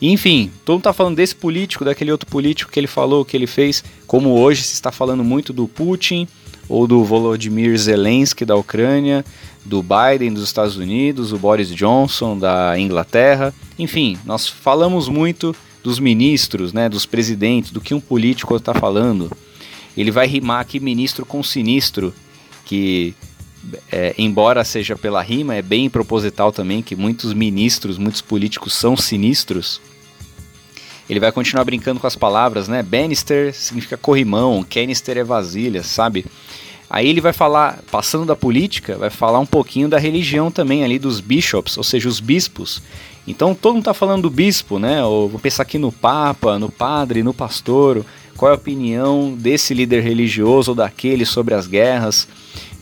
Enfim, 0.00 0.50
todo 0.64 0.76
mundo 0.76 0.80
está 0.80 0.94
falando 0.94 1.16
desse 1.16 1.34
político, 1.34 1.84
daquele 1.84 2.12
outro 2.12 2.30
político 2.30 2.72
que 2.72 2.80
ele 2.80 2.86
falou, 2.86 3.26
que 3.26 3.36
ele 3.36 3.46
fez, 3.46 3.84
como 4.06 4.40
hoje 4.40 4.62
se 4.62 4.72
está 4.72 4.90
falando 4.90 5.22
muito 5.22 5.52
do 5.52 5.68
Putin 5.68 6.26
ou 6.66 6.86
do 6.86 7.04
Volodymyr 7.04 7.76
Zelensky 7.76 8.44
da 8.44 8.54
Ucrânia, 8.56 9.24
do 9.68 9.82
Biden 9.82 10.32
dos 10.32 10.44
Estados 10.44 10.76
Unidos, 10.76 11.32
o 11.32 11.38
Boris 11.38 11.72
Johnson 11.74 12.38
da 12.38 12.78
Inglaterra. 12.78 13.54
Enfim, 13.78 14.18
nós 14.24 14.48
falamos 14.48 15.08
muito 15.08 15.54
dos 15.84 15.98
ministros, 15.98 16.72
né, 16.72 16.88
dos 16.88 17.04
presidentes, 17.04 17.70
do 17.70 17.80
que 17.80 17.94
um 17.94 18.00
político 18.00 18.56
está 18.56 18.72
falando. 18.72 19.30
Ele 19.96 20.10
vai 20.10 20.26
rimar 20.26 20.60
aqui 20.60 20.80
ministro 20.80 21.26
com 21.26 21.42
sinistro, 21.42 22.14
que 22.64 23.14
é, 23.92 24.14
embora 24.16 24.64
seja 24.64 24.96
pela 24.96 25.22
rima, 25.22 25.54
é 25.54 25.62
bem 25.62 25.90
proposital 25.90 26.50
também 26.50 26.82
que 26.82 26.96
muitos 26.96 27.34
ministros, 27.34 27.98
muitos 27.98 28.22
políticos 28.22 28.72
são 28.72 28.96
sinistros. 28.96 29.80
Ele 31.08 31.20
vai 31.20 31.32
continuar 31.32 31.64
brincando 31.64 32.00
com 32.00 32.06
as 32.06 32.16
palavras, 32.16 32.68
né? 32.68 32.82
Bannister 32.82 33.54
significa 33.54 33.96
corrimão, 33.96 34.62
canister 34.62 35.16
é 35.16 35.24
vasilha, 35.24 35.82
sabe? 35.82 36.24
Aí 36.90 37.08
ele 37.08 37.20
vai 37.20 37.32
falar, 37.32 37.80
passando 37.90 38.24
da 38.24 38.34
política, 38.34 38.96
vai 38.96 39.10
falar 39.10 39.38
um 39.38 39.46
pouquinho 39.46 39.88
da 39.88 39.98
religião 39.98 40.50
também 40.50 40.84
ali 40.84 40.98
dos 40.98 41.20
bishops, 41.20 41.76
ou 41.76 41.84
seja, 41.84 42.08
os 42.08 42.18
bispos. 42.18 42.82
Então 43.26 43.54
todo 43.54 43.74
mundo 43.74 43.82
está 43.82 43.92
falando 43.92 44.22
do 44.22 44.30
bispo, 44.30 44.78
né? 44.78 45.04
Ou 45.04 45.28
vou 45.28 45.38
pensar 45.38 45.64
aqui 45.64 45.76
no 45.78 45.92
papa, 45.92 46.58
no 46.58 46.70
padre, 46.70 47.22
no 47.22 47.34
pastor, 47.34 48.04
qual 48.38 48.50
é 48.50 48.54
a 48.54 48.56
opinião 48.56 49.34
desse 49.34 49.74
líder 49.74 50.02
religioso 50.02 50.70
ou 50.70 50.74
daquele 50.74 51.26
sobre 51.26 51.52
as 51.52 51.66
guerras. 51.66 52.26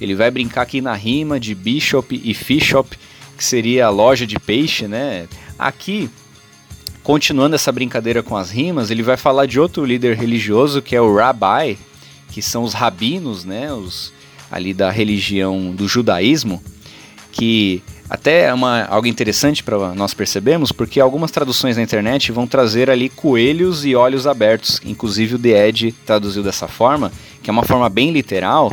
Ele 0.00 0.14
vai 0.14 0.30
brincar 0.30 0.62
aqui 0.62 0.80
na 0.80 0.94
rima 0.94 1.40
de 1.40 1.52
bishop 1.52 2.20
e 2.22 2.32
fishop, 2.32 2.96
que 3.36 3.44
seria 3.44 3.86
a 3.86 3.90
loja 3.90 4.25
de 4.25 4.38
peixe, 4.38 4.86
né? 4.86 5.26
Aqui, 5.58 6.08
continuando 7.02 7.56
essa 7.56 7.72
brincadeira 7.72 8.22
com 8.22 8.36
as 8.36 8.50
rimas, 8.50 8.90
ele 8.90 9.02
vai 9.02 9.16
falar 9.16 9.46
de 9.46 9.58
outro 9.58 9.84
líder 9.84 10.16
religioso 10.16 10.80
que 10.80 10.94
é 10.94 11.00
o 11.00 11.12
rabbi, 11.12 11.76
que 12.30 12.42
são 12.42 12.62
os 12.62 12.75
rabinos, 12.75 13.45
né? 13.45 13.73
Os 13.73 14.12
ali 14.50 14.73
da 14.73 14.90
religião 14.90 15.73
do 15.73 15.88
judaísmo, 15.88 16.62
que 17.33 17.83
até 18.09 18.45
é 18.45 18.54
uma, 18.54 18.85
algo 18.85 19.06
interessante 19.06 19.62
para 19.62 19.95
nós 19.95 20.14
percebemos, 20.14 20.71
porque 20.71 21.00
algumas 21.00 21.30
traduções 21.30 21.76
na 21.76 21.83
internet 21.83 22.30
vão 22.30 22.47
trazer 22.47 22.88
ali 22.88 23.09
coelhos 23.09 23.85
e 23.85 23.97
olhos 23.97 24.26
abertos. 24.26 24.80
Inclusive 24.85 25.35
o 25.35 25.38
The 25.38 25.68
Edge 25.68 25.92
traduziu 26.04 26.42
dessa 26.42 26.68
forma, 26.68 27.11
que 27.42 27.50
é 27.50 27.52
uma 27.52 27.64
forma 27.64 27.88
bem 27.88 28.12
literal, 28.12 28.73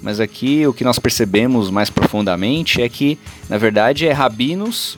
mas 0.00 0.20
aqui 0.20 0.64
o 0.66 0.72
que 0.72 0.84
nós 0.84 0.98
percebemos 0.98 1.70
mais 1.70 1.90
profundamente 1.90 2.80
é 2.80 2.88
que, 2.88 3.18
na 3.48 3.58
verdade, 3.58 4.06
é 4.06 4.12
rabinos, 4.12 4.96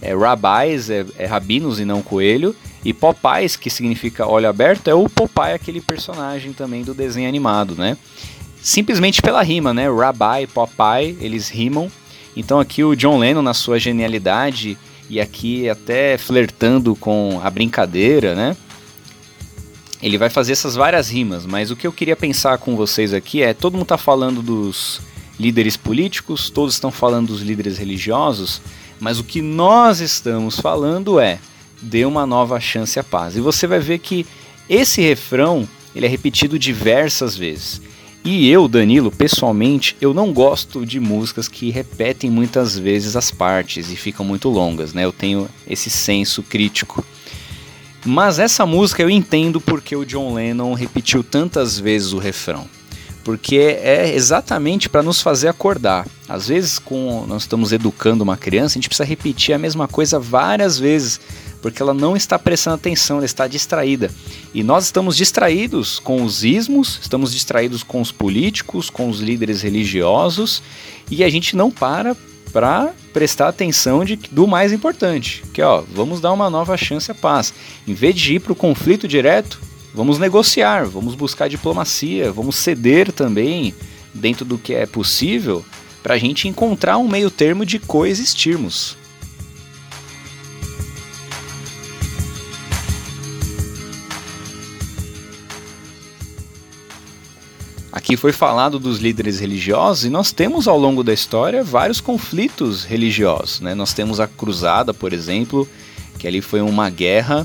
é 0.00 0.14
rabbis, 0.14 0.88
é, 0.88 1.04
é 1.18 1.26
rabinos 1.26 1.78
e 1.78 1.84
não 1.84 2.00
coelho, 2.00 2.56
e 2.88 2.92
Popeyes, 2.94 3.54
que 3.54 3.68
significa 3.68 4.26
olho 4.26 4.48
aberto, 4.48 4.88
é 4.88 4.94
o 4.94 5.10
Popeye, 5.10 5.52
aquele 5.52 5.78
personagem 5.78 6.54
também 6.54 6.82
do 6.82 6.94
desenho 6.94 7.28
animado, 7.28 7.74
né? 7.74 7.98
Simplesmente 8.62 9.20
pela 9.20 9.42
rima, 9.42 9.74
né? 9.74 9.90
Rabbi, 9.90 10.46
Popeye, 10.46 11.18
eles 11.20 11.50
rimam 11.50 11.92
Então 12.34 12.58
aqui 12.58 12.82
o 12.82 12.96
John 12.96 13.18
Lennon, 13.18 13.42
na 13.42 13.52
sua 13.52 13.78
genialidade, 13.78 14.78
e 15.10 15.20
aqui 15.20 15.68
até 15.68 16.16
flertando 16.16 16.96
com 16.96 17.38
a 17.44 17.50
brincadeira, 17.50 18.34
né? 18.34 18.56
Ele 20.00 20.16
vai 20.16 20.30
fazer 20.30 20.52
essas 20.52 20.74
várias 20.74 21.10
rimas, 21.10 21.44
mas 21.44 21.70
o 21.70 21.76
que 21.76 21.86
eu 21.86 21.92
queria 21.92 22.16
pensar 22.16 22.56
com 22.56 22.74
vocês 22.74 23.12
aqui 23.12 23.42
é: 23.42 23.52
todo 23.52 23.74
mundo 23.74 23.82
está 23.82 23.98
falando 23.98 24.40
dos 24.40 25.02
líderes 25.38 25.76
políticos, 25.76 26.48
todos 26.48 26.72
estão 26.72 26.90
falando 26.90 27.26
dos 27.26 27.42
líderes 27.42 27.76
religiosos, 27.76 28.62
mas 28.98 29.20
o 29.20 29.24
que 29.24 29.42
nós 29.42 30.00
estamos 30.00 30.58
falando 30.58 31.20
é: 31.20 31.38
dê 31.80 32.04
uma 32.04 32.26
nova 32.26 32.60
chance 32.60 32.98
à 32.98 33.04
paz. 33.04 33.36
E 33.36 33.40
você 33.40 33.66
vai 33.66 33.80
ver 33.80 33.98
que 33.98 34.26
esse 34.68 35.00
refrão 35.00 35.68
ele 35.94 36.06
é 36.06 36.08
repetido 36.08 36.58
diversas 36.58 37.36
vezes. 37.36 37.80
E 38.24 38.48
eu, 38.50 38.68
Danilo, 38.68 39.10
pessoalmente, 39.10 39.96
eu 40.00 40.12
não 40.12 40.32
gosto 40.32 40.84
de 40.84 41.00
músicas 41.00 41.48
que 41.48 41.70
repetem 41.70 42.30
muitas 42.30 42.78
vezes 42.78 43.16
as 43.16 43.30
partes 43.30 43.90
e 43.90 43.96
ficam 43.96 44.24
muito 44.24 44.48
longas, 44.48 44.92
né? 44.92 45.04
Eu 45.04 45.12
tenho 45.12 45.48
esse 45.66 45.88
senso 45.88 46.42
crítico. 46.42 47.04
Mas 48.04 48.38
essa 48.38 48.66
música 48.66 49.02
eu 49.02 49.10
entendo 49.10 49.60
porque 49.60 49.96
o 49.96 50.04
John 50.04 50.34
Lennon 50.34 50.74
repetiu 50.74 51.24
tantas 51.24 51.78
vezes 51.78 52.12
o 52.12 52.18
refrão. 52.18 52.66
Porque 53.24 53.56
é 53.56 54.14
exatamente 54.14 54.88
para 54.88 55.02
nos 55.02 55.20
fazer 55.20 55.48
acordar. 55.48 56.06
Às 56.28 56.48
vezes, 56.48 56.78
com 56.78 57.24
nós 57.26 57.42
estamos 57.42 57.72
educando 57.72 58.24
uma 58.24 58.36
criança, 58.36 58.74
a 58.74 58.78
gente 58.78 58.88
precisa 58.88 59.08
repetir 59.08 59.54
a 59.54 59.58
mesma 59.58 59.88
coisa 59.88 60.18
várias 60.18 60.78
vezes 60.78 61.20
porque 61.60 61.82
ela 61.82 61.94
não 61.94 62.16
está 62.16 62.38
prestando 62.38 62.76
atenção, 62.76 63.16
ela 63.16 63.26
está 63.26 63.46
distraída. 63.46 64.10
E 64.54 64.62
nós 64.62 64.84
estamos 64.84 65.16
distraídos 65.16 65.98
com 65.98 66.22
os 66.22 66.44
ismos, 66.44 66.98
estamos 67.00 67.32
distraídos 67.32 67.82
com 67.82 68.00
os 68.00 68.12
políticos, 68.12 68.90
com 68.90 69.08
os 69.08 69.20
líderes 69.20 69.62
religiosos, 69.62 70.62
e 71.10 71.24
a 71.24 71.28
gente 71.28 71.56
não 71.56 71.70
para 71.70 72.16
para 72.52 72.94
prestar 73.12 73.48
atenção 73.48 74.04
de, 74.04 74.16
do 74.16 74.46
mais 74.46 74.72
importante, 74.72 75.44
que 75.52 75.60
ó, 75.60 75.82
vamos 75.92 76.18
dar 76.18 76.32
uma 76.32 76.48
nova 76.48 76.76
chance 76.78 77.10
à 77.10 77.14
paz. 77.14 77.52
Em 77.86 77.92
vez 77.92 78.14
de 78.14 78.34
ir 78.34 78.40
para 78.40 78.52
o 78.52 78.56
conflito 78.56 79.06
direto, 79.06 79.60
vamos 79.94 80.18
negociar, 80.18 80.86
vamos 80.86 81.14
buscar 81.14 81.48
diplomacia, 81.48 82.32
vamos 82.32 82.56
ceder 82.56 83.12
também 83.12 83.74
dentro 84.14 84.44
do 84.44 84.56
que 84.56 84.74
é 84.74 84.86
possível 84.86 85.64
para 86.02 86.14
a 86.14 86.18
gente 86.18 86.48
encontrar 86.48 86.96
um 86.96 87.06
meio 87.06 87.30
termo 87.30 87.66
de 87.66 87.78
coexistirmos. 87.78 88.96
Aqui 97.98 98.16
foi 98.16 98.30
falado 98.30 98.78
dos 98.78 99.00
líderes 99.00 99.40
religiosos 99.40 100.04
e 100.04 100.08
nós 100.08 100.30
temos 100.30 100.68
ao 100.68 100.78
longo 100.78 101.02
da 101.02 101.12
história 101.12 101.64
vários 101.64 102.00
conflitos 102.00 102.84
religiosos. 102.84 103.60
Né? 103.60 103.74
Nós 103.74 103.92
temos 103.92 104.20
a 104.20 104.28
Cruzada, 104.28 104.94
por 104.94 105.12
exemplo, 105.12 105.68
que 106.16 106.28
ali 106.28 106.40
foi 106.40 106.60
uma 106.60 106.88
guerra 106.90 107.44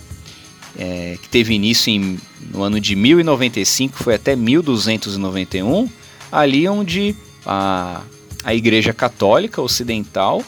é, 0.78 1.18
que 1.20 1.28
teve 1.28 1.56
início 1.56 1.90
em, 1.90 2.20
no 2.52 2.62
ano 2.62 2.80
de 2.80 2.96
1095, 2.96 3.98
foi 3.98 4.14
até 4.14 4.36
1291, 4.36 5.90
ali 6.32 6.70
onde 6.70 7.16
a, 7.44 8.04
a 8.44 8.54
Igreja 8.54 8.94
Católica 8.94 9.60
Ocidental 9.60 10.44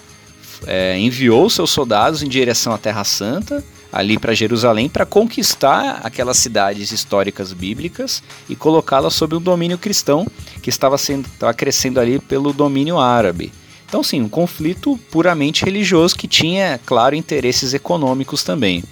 é, 0.68 1.00
enviou 1.00 1.50
seus 1.50 1.72
soldados 1.72 2.22
em 2.22 2.30
direção 2.30 2.72
à 2.72 2.78
Terra 2.78 3.04
Santa 3.04 3.66
ali 3.96 4.20
para 4.20 4.34
Jerusalém 4.34 4.90
para 4.90 5.06
conquistar 5.06 6.02
aquelas 6.04 6.36
cidades 6.36 6.92
históricas 6.92 7.54
bíblicas 7.54 8.22
e 8.50 8.54
colocá-las 8.54 9.14
sob 9.14 9.38
o 9.38 9.40
domínio 9.40 9.78
cristão 9.78 10.28
que 10.62 10.70
estava, 10.70 10.98
sendo, 10.98 11.28
estava 11.28 11.54
crescendo 11.54 11.98
ali 11.98 12.20
pelo 12.20 12.52
domínio 12.52 13.00
árabe. 13.00 13.54
Então, 13.88 14.04
sim, 14.04 14.22
um 14.22 14.28
conflito 14.28 15.00
puramente 15.10 15.64
religioso 15.64 16.14
que 16.14 16.28
tinha, 16.28 16.78
claro, 16.86 17.16
interesses 17.16 17.74
econômicos 17.74 18.44
também. 18.44 18.84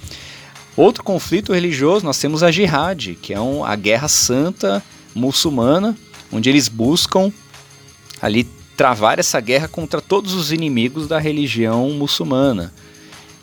Outro 0.74 1.04
conflito 1.04 1.52
religioso, 1.52 2.06
nós 2.06 2.18
temos 2.18 2.42
a 2.42 2.50
Jihad, 2.50 3.14
que 3.20 3.34
é 3.34 3.40
um, 3.40 3.62
a 3.62 3.76
guerra 3.76 4.08
santa 4.08 4.82
muçulmana, 5.14 5.94
onde 6.32 6.48
eles 6.48 6.66
buscam 6.66 7.30
ali 8.22 8.44
travar 8.74 9.18
essa 9.18 9.38
guerra 9.38 9.68
contra 9.68 10.00
todos 10.00 10.32
os 10.32 10.50
inimigos 10.50 11.06
da 11.06 11.18
religião 11.18 11.90
muçulmana. 11.90 12.72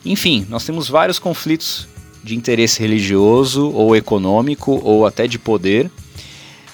Enfim, 0.06 0.46
nós 0.50 0.66
temos 0.66 0.90
vários 0.90 1.20
conflitos 1.20 1.88
de 2.24 2.36
interesse 2.36 2.80
religioso 2.80 3.72
ou 3.72 3.96
econômico 3.96 4.80
ou 4.84 5.06
até 5.06 5.28
de 5.28 5.40
poder, 5.40 5.90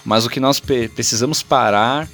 mas 0.03 0.25
o 0.25 0.29
que 0.29 0.39
nós 0.39 0.59
precisamos 0.59 1.43
parar 1.43 2.07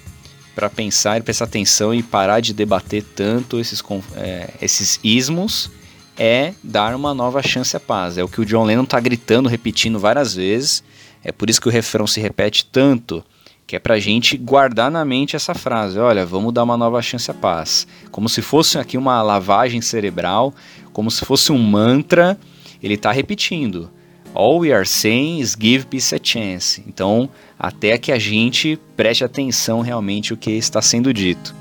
para 0.56 0.70
pensar 0.70 1.18
e 1.18 1.22
prestar 1.22 1.46
atenção 1.46 1.94
e 1.94 2.04
parar 2.04 2.40
de 2.40 2.54
debater 2.54 3.04
tanto 3.04 3.60
esses, 3.60 3.84
é, 4.16 4.50
esses 4.62 5.00
ismos 5.04 5.70
é 6.18 6.54
dar 6.64 6.96
uma 6.96 7.14
nova 7.14 7.42
chance 7.42 7.76
à 7.76 7.80
paz. 7.80 8.18
É 8.18 8.24
o 8.24 8.28
que 8.28 8.42
o 8.42 8.46
John 8.46 8.66
Lennon 8.66 8.84
está 8.84 9.00
gritando, 9.00 9.50
repetindo 9.50 10.00
várias 10.00 10.36
vezes. 10.36 10.84
É 11.24 11.32
por 11.32 11.50
isso 11.50 11.62
que 11.62 11.68
o 11.68 11.72
refrão 11.72 12.06
se 12.06 12.20
repete 12.20 12.66
tanto, 12.66 13.24
que 13.66 13.76
é 13.76 13.80
para 13.80 13.96
a 13.96 14.00
gente 14.00 14.38
guardar 14.38 14.92
na 14.92 15.04
mente 15.04 15.36
essa 15.36 15.54
frase: 15.54 15.98
olha, 16.00 16.26
vamos 16.26 16.54
dar 16.54 16.64
uma 16.64 16.78
nova 16.78 17.02
chance 17.02 17.30
à 17.30 17.34
paz. 17.34 17.88
Como 18.12 18.28
se 18.30 18.42
fosse 18.42 18.78
aqui 18.78 18.98
uma 18.98 19.22
lavagem 19.22 19.82
cerebral 19.82 20.54
como 20.94 21.10
se 21.10 21.26
fosse 21.26 21.52
um 21.52 21.58
mantra, 21.58 22.40
ele 22.82 22.94
está 22.94 23.12
repetindo. 23.12 23.90
All 24.34 24.60
we 24.60 24.72
are 24.72 24.86
saying 24.86 25.40
is 25.40 25.58
give 25.60 25.88
peace 25.88 26.16
a 26.16 26.20
chance. 26.22 26.82
Então, 26.88 27.30
até 27.58 27.98
que 27.98 28.12
a 28.12 28.20
gente 28.20 28.80
preste 28.96 29.24
atenção 29.24 29.82
realmente 29.82 30.34
o 30.34 30.38
que 30.38 30.52
está 30.52 30.82
sendo 30.82 31.14
dito. 31.14 31.54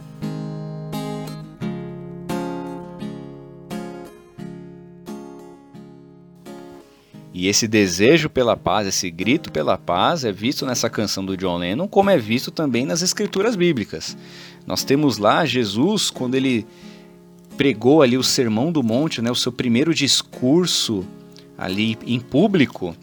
E 7.42 7.48
esse 7.48 7.66
desejo 7.66 8.30
pela 8.30 8.56
paz, 8.56 8.86
esse 8.86 9.10
grito 9.10 9.50
pela 9.50 9.76
paz, 9.76 10.24
é 10.24 10.30
visto 10.30 10.64
nessa 10.64 10.88
canção 10.88 11.24
do 11.24 11.36
John 11.36 11.56
Lennon, 11.56 11.88
como 11.88 12.08
é 12.08 12.16
visto 12.16 12.52
também 12.52 12.86
nas 12.86 13.02
escrituras 13.02 13.56
bíblicas. 13.56 14.16
Nós 14.64 14.84
temos 14.84 15.18
lá 15.18 15.44
Jesus, 15.44 16.08
quando 16.08 16.36
ele 16.36 16.64
pregou 17.56 18.00
ali 18.00 18.16
o 18.16 18.22
Sermão 18.22 18.70
do 18.70 18.80
Monte, 18.80 19.20
né, 19.20 19.28
o 19.28 19.34
seu 19.34 19.50
primeiro 19.50 19.92
discurso 19.92 21.04
ali 21.58 21.98
em 22.06 22.20
público, 22.20 22.94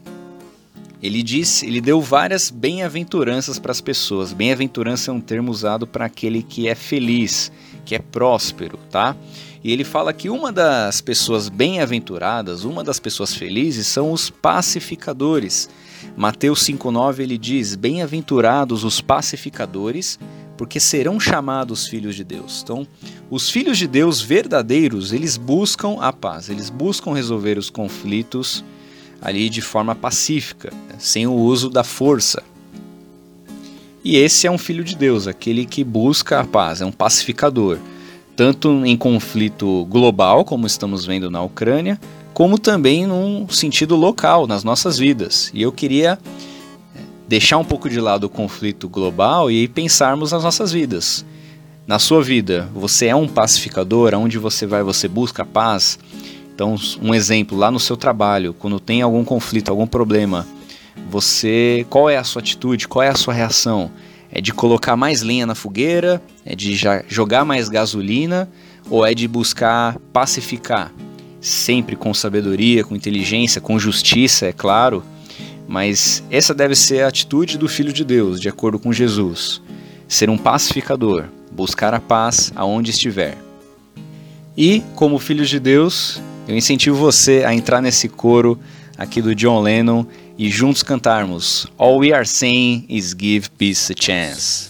ele 1.03 1.21
disse, 1.21 1.65
ele 1.65 1.81
deu 1.81 1.99
várias 1.99 2.49
bem-aventuranças 2.49 3.59
para 3.59 3.73
as 3.73 3.81
pessoas. 3.81 4.31
Bem-aventurança 4.31 5.11
é 5.11 5.13
um 5.13 5.19
termo 5.19 5.51
usado 5.51 5.85
para 5.85 6.05
aquele 6.05 6.43
que 6.43 6.65
é 6.69 6.75
feliz, 6.75 7.51
que 7.83 7.93
é 7.93 7.99
próspero, 7.99 8.79
tá? 8.89 9.17
E 9.63 9.71
ele 9.71 9.83
fala 9.83 10.13
que 10.13 10.29
uma 10.29 10.51
das 10.51 11.01
pessoas 11.01 11.49
bem-aventuradas, 11.49 12.63
uma 12.63 12.83
das 12.83 12.99
pessoas 12.99 13.33
felizes 13.33 13.87
são 13.87 14.11
os 14.11 14.29
pacificadores. 14.29 15.69
Mateus 16.15 16.63
5:9 16.63 17.23
ele 17.23 17.37
diz: 17.37 17.75
"Bem-aventurados 17.75 18.83
os 18.83 19.01
pacificadores, 19.01 20.17
porque 20.59 20.79
serão 20.79 21.19
chamados 21.19 21.87
filhos 21.87 22.15
de 22.15 22.23
Deus. 22.25 22.61
Então, 22.63 22.85
os 23.29 23.49
filhos 23.49 23.77
de 23.77 23.87
Deus 23.87 24.19
verdadeiros, 24.21 25.13
eles 25.13 25.37
buscam 25.37 25.97
a 26.01 26.11
paz, 26.11 26.49
eles 26.49 26.69
buscam 26.69 27.13
resolver 27.13 27.57
os 27.57 27.69
conflitos 27.69 28.61
ali 29.21 29.49
de 29.49 29.61
forma 29.61 29.95
pacífica, 29.95 30.71
sem 30.97 31.27
o 31.27 31.33
uso 31.33 31.69
da 31.69 31.83
força. 31.83 32.43
E 34.03 34.17
esse 34.17 34.47
é 34.47 34.51
um 34.51 34.57
filho 34.57 34.83
de 34.83 34.95
Deus, 34.95 35.27
aquele 35.27 35.65
que 35.65 35.83
busca 35.83 36.39
a 36.39 36.45
paz, 36.45 36.81
é 36.81 36.85
um 36.85 36.91
pacificador, 36.91 37.77
tanto 38.39 38.85
em 38.85 38.95
conflito 38.95 39.85
global, 39.89 40.45
como 40.45 40.65
estamos 40.65 41.05
vendo 41.05 41.29
na 41.29 41.41
Ucrânia, 41.41 41.99
como 42.33 42.57
também 42.57 43.05
num 43.05 43.49
sentido 43.49 43.97
local, 43.97 44.47
nas 44.47 44.63
nossas 44.63 44.97
vidas. 44.97 45.51
E 45.53 45.61
eu 45.61 45.73
queria 45.73 46.17
deixar 47.27 47.57
um 47.57 47.65
pouco 47.65 47.89
de 47.89 47.99
lado 47.99 48.23
o 48.23 48.29
conflito 48.29 48.87
global 48.87 49.51
e 49.51 49.67
pensarmos 49.67 50.31
nas 50.31 50.41
nossas 50.41 50.71
vidas. 50.71 51.25
Na 51.85 51.99
sua 51.99 52.23
vida, 52.23 52.69
você 52.73 53.07
é 53.07 53.15
um 53.15 53.27
pacificador? 53.27 54.13
Aonde 54.13 54.37
você 54.37 54.65
vai, 54.65 54.83
você 54.83 55.09
busca 55.09 55.43
paz? 55.43 55.99
Então, 56.55 56.75
um 57.01 57.13
exemplo, 57.13 57.57
lá 57.57 57.69
no 57.69 57.77
seu 57.77 57.97
trabalho, 57.97 58.55
quando 58.57 58.79
tem 58.79 59.01
algum 59.01 59.25
conflito, 59.25 59.67
algum 59.67 59.85
problema, 59.85 60.47
você, 61.09 61.85
qual 61.89 62.09
é 62.09 62.15
a 62.15 62.23
sua 62.23 62.41
atitude, 62.41 62.87
qual 62.87 63.03
é 63.03 63.09
a 63.09 63.15
sua 63.15 63.33
reação? 63.33 63.91
É 64.31 64.39
de 64.41 64.53
colocar 64.53 64.95
mais 64.95 65.21
lenha 65.21 65.45
na 65.45 65.55
fogueira? 65.55 66.21
É 66.45 66.55
de 66.55 66.75
jogar 67.07 67.45
mais 67.45 67.69
gasolina? 67.69 68.49
Ou 68.89 69.05
é 69.05 69.13
de 69.13 69.27
buscar 69.27 69.97
pacificar? 70.13 70.91
Sempre 71.41 71.95
com 71.95 72.13
sabedoria, 72.13 72.83
com 72.83 72.95
inteligência, 72.95 73.61
com 73.61 73.79
justiça, 73.79 74.45
é 74.47 74.53
claro 74.53 75.03
mas 75.69 76.23
essa 76.31 76.51
deve 76.51 76.73
ser 76.73 77.03
a 77.03 77.07
atitude 77.09 77.55
do 77.55 77.67
Filho 77.67 77.93
de 77.93 78.03
Deus, 78.03 78.41
de 78.41 78.49
acordo 78.49 78.79
com 78.79 78.91
Jesus: 78.91 79.61
ser 80.07 80.27
um 80.27 80.35
pacificador, 80.37 81.25
buscar 81.51 81.93
a 81.93 81.99
paz 81.99 82.51
aonde 82.55 82.89
estiver. 82.89 83.37
E, 84.57 84.81
como 84.95 85.19
filhos 85.19 85.47
de 85.47 85.59
Deus, 85.59 86.19
eu 86.47 86.57
incentivo 86.57 86.97
você 86.97 87.43
a 87.45 87.53
entrar 87.53 87.83
nesse 87.83 88.09
coro 88.09 88.59
aqui 88.97 89.21
do 89.21 89.35
John 89.35 89.61
Lennon 89.61 90.07
e 90.39 90.49
juntos 90.49 90.81
cantarmos 90.81 91.67
All 91.77 91.97
We 91.97 92.13
Are 92.13 92.25
Saying 92.25 92.85
Is 92.87 93.09
Give 93.09 93.49
Peace 93.49 93.91
a 93.91 93.95
Chance. 94.01 94.69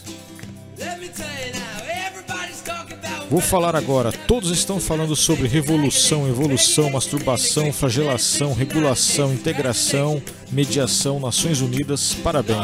Vou 3.30 3.40
falar 3.40 3.76
agora. 3.76 4.12
Todos 4.12 4.50
estão 4.50 4.80
falando 4.80 5.16
sobre 5.16 5.48
revolução, 5.48 6.28
evolução, 6.28 6.90
masturbação, 6.90 7.72
flagelação, 7.72 8.56
regulação, 8.56 9.32
integração, 9.32 10.20
mediação, 10.52 11.20
Nações 11.20 11.62
Unidas. 11.62 12.16
Parabéns. 12.16 12.58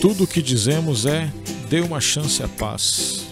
Tudo 0.00 0.24
o 0.24 0.26
que 0.26 0.42
dizemos 0.42 1.06
é: 1.06 1.30
dê 1.68 1.80
uma 1.80 2.00
chance 2.00 2.42
à 2.42 2.48
paz. 2.48 3.30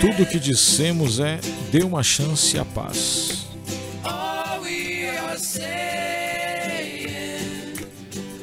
Tudo 0.00 0.22
o 0.22 0.26
que 0.26 0.38
dissemos 0.38 1.18
é: 1.18 1.40
dê 1.72 1.82
uma 1.82 2.04
chance 2.04 2.56
à 2.56 2.64
paz. 2.64 3.48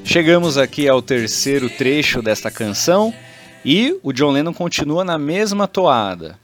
Chegamos 0.03 0.57
aqui 0.57 0.87
ao 0.87 1.01
terceiro 1.01 1.69
trecho 1.69 2.21
desta 2.21 2.51
canção 2.51 3.13
e 3.63 3.97
o 4.03 4.11
John 4.11 4.31
Lennon 4.31 4.53
continua 4.53 5.03
na 5.03 5.17
mesma 5.17 5.67
toada. 5.67 6.37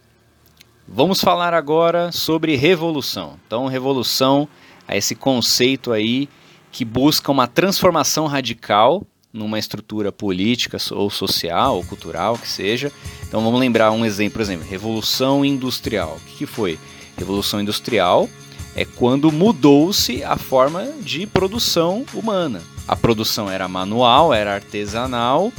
Vamos 0.88 1.22
falar 1.22 1.54
agora 1.54 2.12
sobre 2.12 2.56
revolução. 2.56 3.38
Então, 3.46 3.68
revolução 3.68 4.48
é 4.88 4.98
esse 4.98 5.14
conceito 5.14 5.92
aí 5.92 6.30
que 6.72 6.86
busca 6.86 7.32
uma 7.32 7.48
transformação 7.48 8.28
radical 8.28 9.06
numa 9.34 9.60
estrutura 9.60 10.12
política 10.12 10.78
ou 10.92 11.10
social 11.10 11.78
ou 11.78 11.84
cultural 11.84 12.38
que 12.38 12.48
seja. 12.48 12.92
Então 13.28 13.44
vamos 13.44 13.60
lembrar 13.60 13.92
um 13.92 14.06
exemplo, 14.06 14.34
por 14.34 14.42
exemplo, 14.42 14.68
revolução 14.68 15.46
industrial. 15.46 16.20
O 16.22 16.38
que, 16.38 16.46
foi? 16.46 16.78
Revolução 17.18 17.62
industrial 17.62 18.30
é 18.76 18.86
quando 18.86 19.32
mudou-se 19.32 20.24
a 20.24 20.38
forma 20.38 20.86
de 21.02 21.26
produção 21.26 22.06
humana. 22.14 22.62
A 22.88 22.96
produção 22.96 23.50
era 23.50 23.68
manual, 23.68 24.34
era 24.34 24.56
artesanal, 24.56 25.52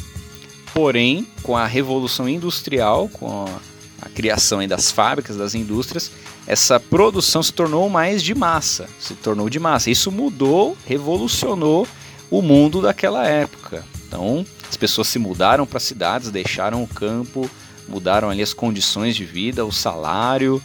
porém 0.75 1.27
com 1.43 1.57
a 1.57 1.67
revolução 1.67 2.29
industrial, 2.29 3.09
com 3.09 3.47
a 3.47 3.73
a 4.03 4.09
criação 4.09 4.67
das 4.67 4.91
fábricas, 4.91 5.37
das 5.37 5.55
indústrias, 5.55 6.11
essa 6.45 6.81
produção 6.81 7.41
se 7.41 7.53
tornou 7.53 7.89
mais 7.89 8.21
de 8.21 8.35
massa, 8.35 8.89
se 8.99 9.15
tornou 9.15 9.49
de 9.49 9.61
massa. 9.61 9.91
Isso 9.91 10.11
mudou, 10.11 10.77
revolucionou 10.85 11.87
o 12.33 12.41
mundo 12.41 12.81
daquela 12.81 13.27
época. 13.27 13.85
Então, 14.09 14.45
as 14.69 14.77
pessoas 14.77 15.09
se 15.09 15.19
mudaram 15.19 15.67
para 15.67 15.79
cidades, 15.79 16.31
deixaram 16.31 16.83
o 16.83 16.89
campo, 16.89 17.49
mudaram 17.87 18.31
ali 18.31 18.43
as 18.43 18.55
condições 18.55 19.15
de 19.15 19.25
vida, 19.27 19.67
o 19.67 19.71
salário. 19.71 20.61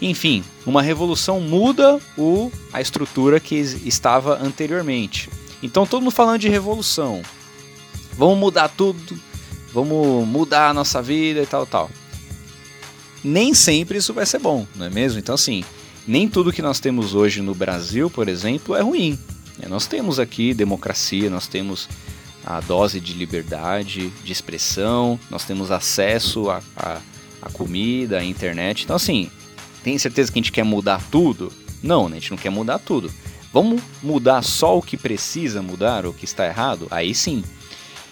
Enfim, 0.00 0.42
uma 0.64 0.80
revolução 0.80 1.38
muda 1.38 2.00
o, 2.16 2.50
a 2.72 2.80
estrutura 2.80 3.38
que 3.38 3.54
estava 3.54 4.42
anteriormente. 4.42 5.28
Então, 5.62 5.86
todo 5.86 6.02
mundo 6.02 6.12
falando 6.12 6.40
de 6.40 6.48
revolução. 6.48 7.20
Vamos 8.14 8.38
mudar 8.38 8.68
tudo, 8.70 9.20
vamos 9.74 10.26
mudar 10.26 10.70
a 10.70 10.74
nossa 10.74 11.02
vida 11.02 11.42
e 11.42 11.46
tal, 11.46 11.66
tal 11.66 11.90
nem 13.26 13.52
sempre 13.52 13.98
isso 13.98 14.14
vai 14.14 14.24
ser 14.24 14.38
bom, 14.38 14.66
não 14.76 14.86
é 14.86 14.90
mesmo? 14.90 15.18
Então, 15.18 15.34
assim, 15.34 15.64
nem 16.06 16.28
tudo 16.28 16.52
que 16.52 16.62
nós 16.62 16.78
temos 16.78 17.14
hoje 17.14 17.42
no 17.42 17.54
Brasil, 17.54 18.08
por 18.08 18.28
exemplo, 18.28 18.76
é 18.76 18.80
ruim. 18.80 19.18
É, 19.60 19.68
nós 19.68 19.86
temos 19.86 20.18
aqui 20.18 20.52
democracia, 20.54 21.30
nós 21.30 21.46
temos 21.46 21.88
a 22.44 22.60
dose 22.60 23.00
de 23.00 23.12
liberdade, 23.12 24.10
de 24.22 24.32
expressão, 24.32 25.18
nós 25.30 25.44
temos 25.44 25.70
acesso 25.70 26.48
à 26.48 26.62
a, 26.76 26.92
a, 26.92 27.00
a, 27.42 27.50
comida, 27.50 28.18
à 28.18 28.24
internet. 28.24 28.84
Então, 28.84 28.94
assim, 28.94 29.30
tem 29.82 29.98
certeza 29.98 30.30
que 30.30 30.38
a 30.38 30.42
gente 30.42 30.52
quer 30.52 30.64
mudar 30.64 31.02
tudo? 31.10 31.52
Não, 31.82 32.08
né? 32.08 32.16
a 32.16 32.20
gente 32.20 32.30
não 32.30 32.38
quer 32.38 32.50
mudar 32.50 32.78
tudo. 32.78 33.12
Vamos 33.52 33.82
mudar 34.02 34.42
só 34.42 34.78
o 34.78 34.82
que 34.82 34.96
precisa 34.96 35.62
mudar, 35.62 36.06
o 36.06 36.12
que 36.12 36.24
está 36.24 36.46
errado? 36.46 36.86
Aí 36.90 37.14
sim. 37.14 37.42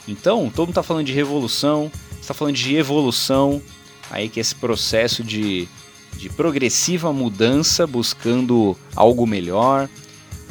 Então, 0.08 0.50
todo 0.50 0.66
mundo 0.66 0.70
está 0.70 0.82
falando 0.82 1.06
de 1.06 1.12
revolução, 1.12 1.90
está 2.20 2.34
falando 2.34 2.56
de 2.56 2.74
evolução, 2.76 3.62
aí 4.10 4.28
que 4.28 4.40
esse 4.40 4.54
processo 4.54 5.22
de, 5.22 5.68
de 6.16 6.28
progressiva 6.28 7.12
mudança 7.12 7.86
buscando 7.86 8.76
algo 8.96 9.26
melhor. 9.26 9.88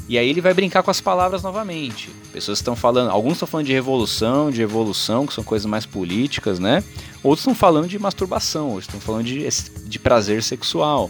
E 0.07 0.17
aí 0.17 0.29
ele 0.29 0.41
vai 0.41 0.53
brincar 0.53 0.83
com 0.83 0.91
as 0.91 0.99
palavras 0.99 1.41
novamente. 1.43 2.09
Pessoas 2.31 2.59
estão 2.59 2.75
falando, 2.75 3.09
alguns 3.09 3.33
estão 3.33 3.47
falando 3.47 3.67
de 3.67 3.73
revolução, 3.73 4.51
de 4.51 4.61
evolução, 4.61 5.25
que 5.25 5.33
são 5.33 5.43
coisas 5.43 5.65
mais 5.65 5.85
políticas, 5.85 6.59
né? 6.59 6.83
Outros 7.23 7.41
estão 7.41 7.55
falando 7.55 7.87
de 7.87 7.97
masturbação, 7.97 8.69
outros 8.69 8.87
estão 8.87 8.99
falando 8.99 9.25
de, 9.25 9.47
de 9.85 9.99
prazer 9.99 10.43
sexual. 10.43 11.09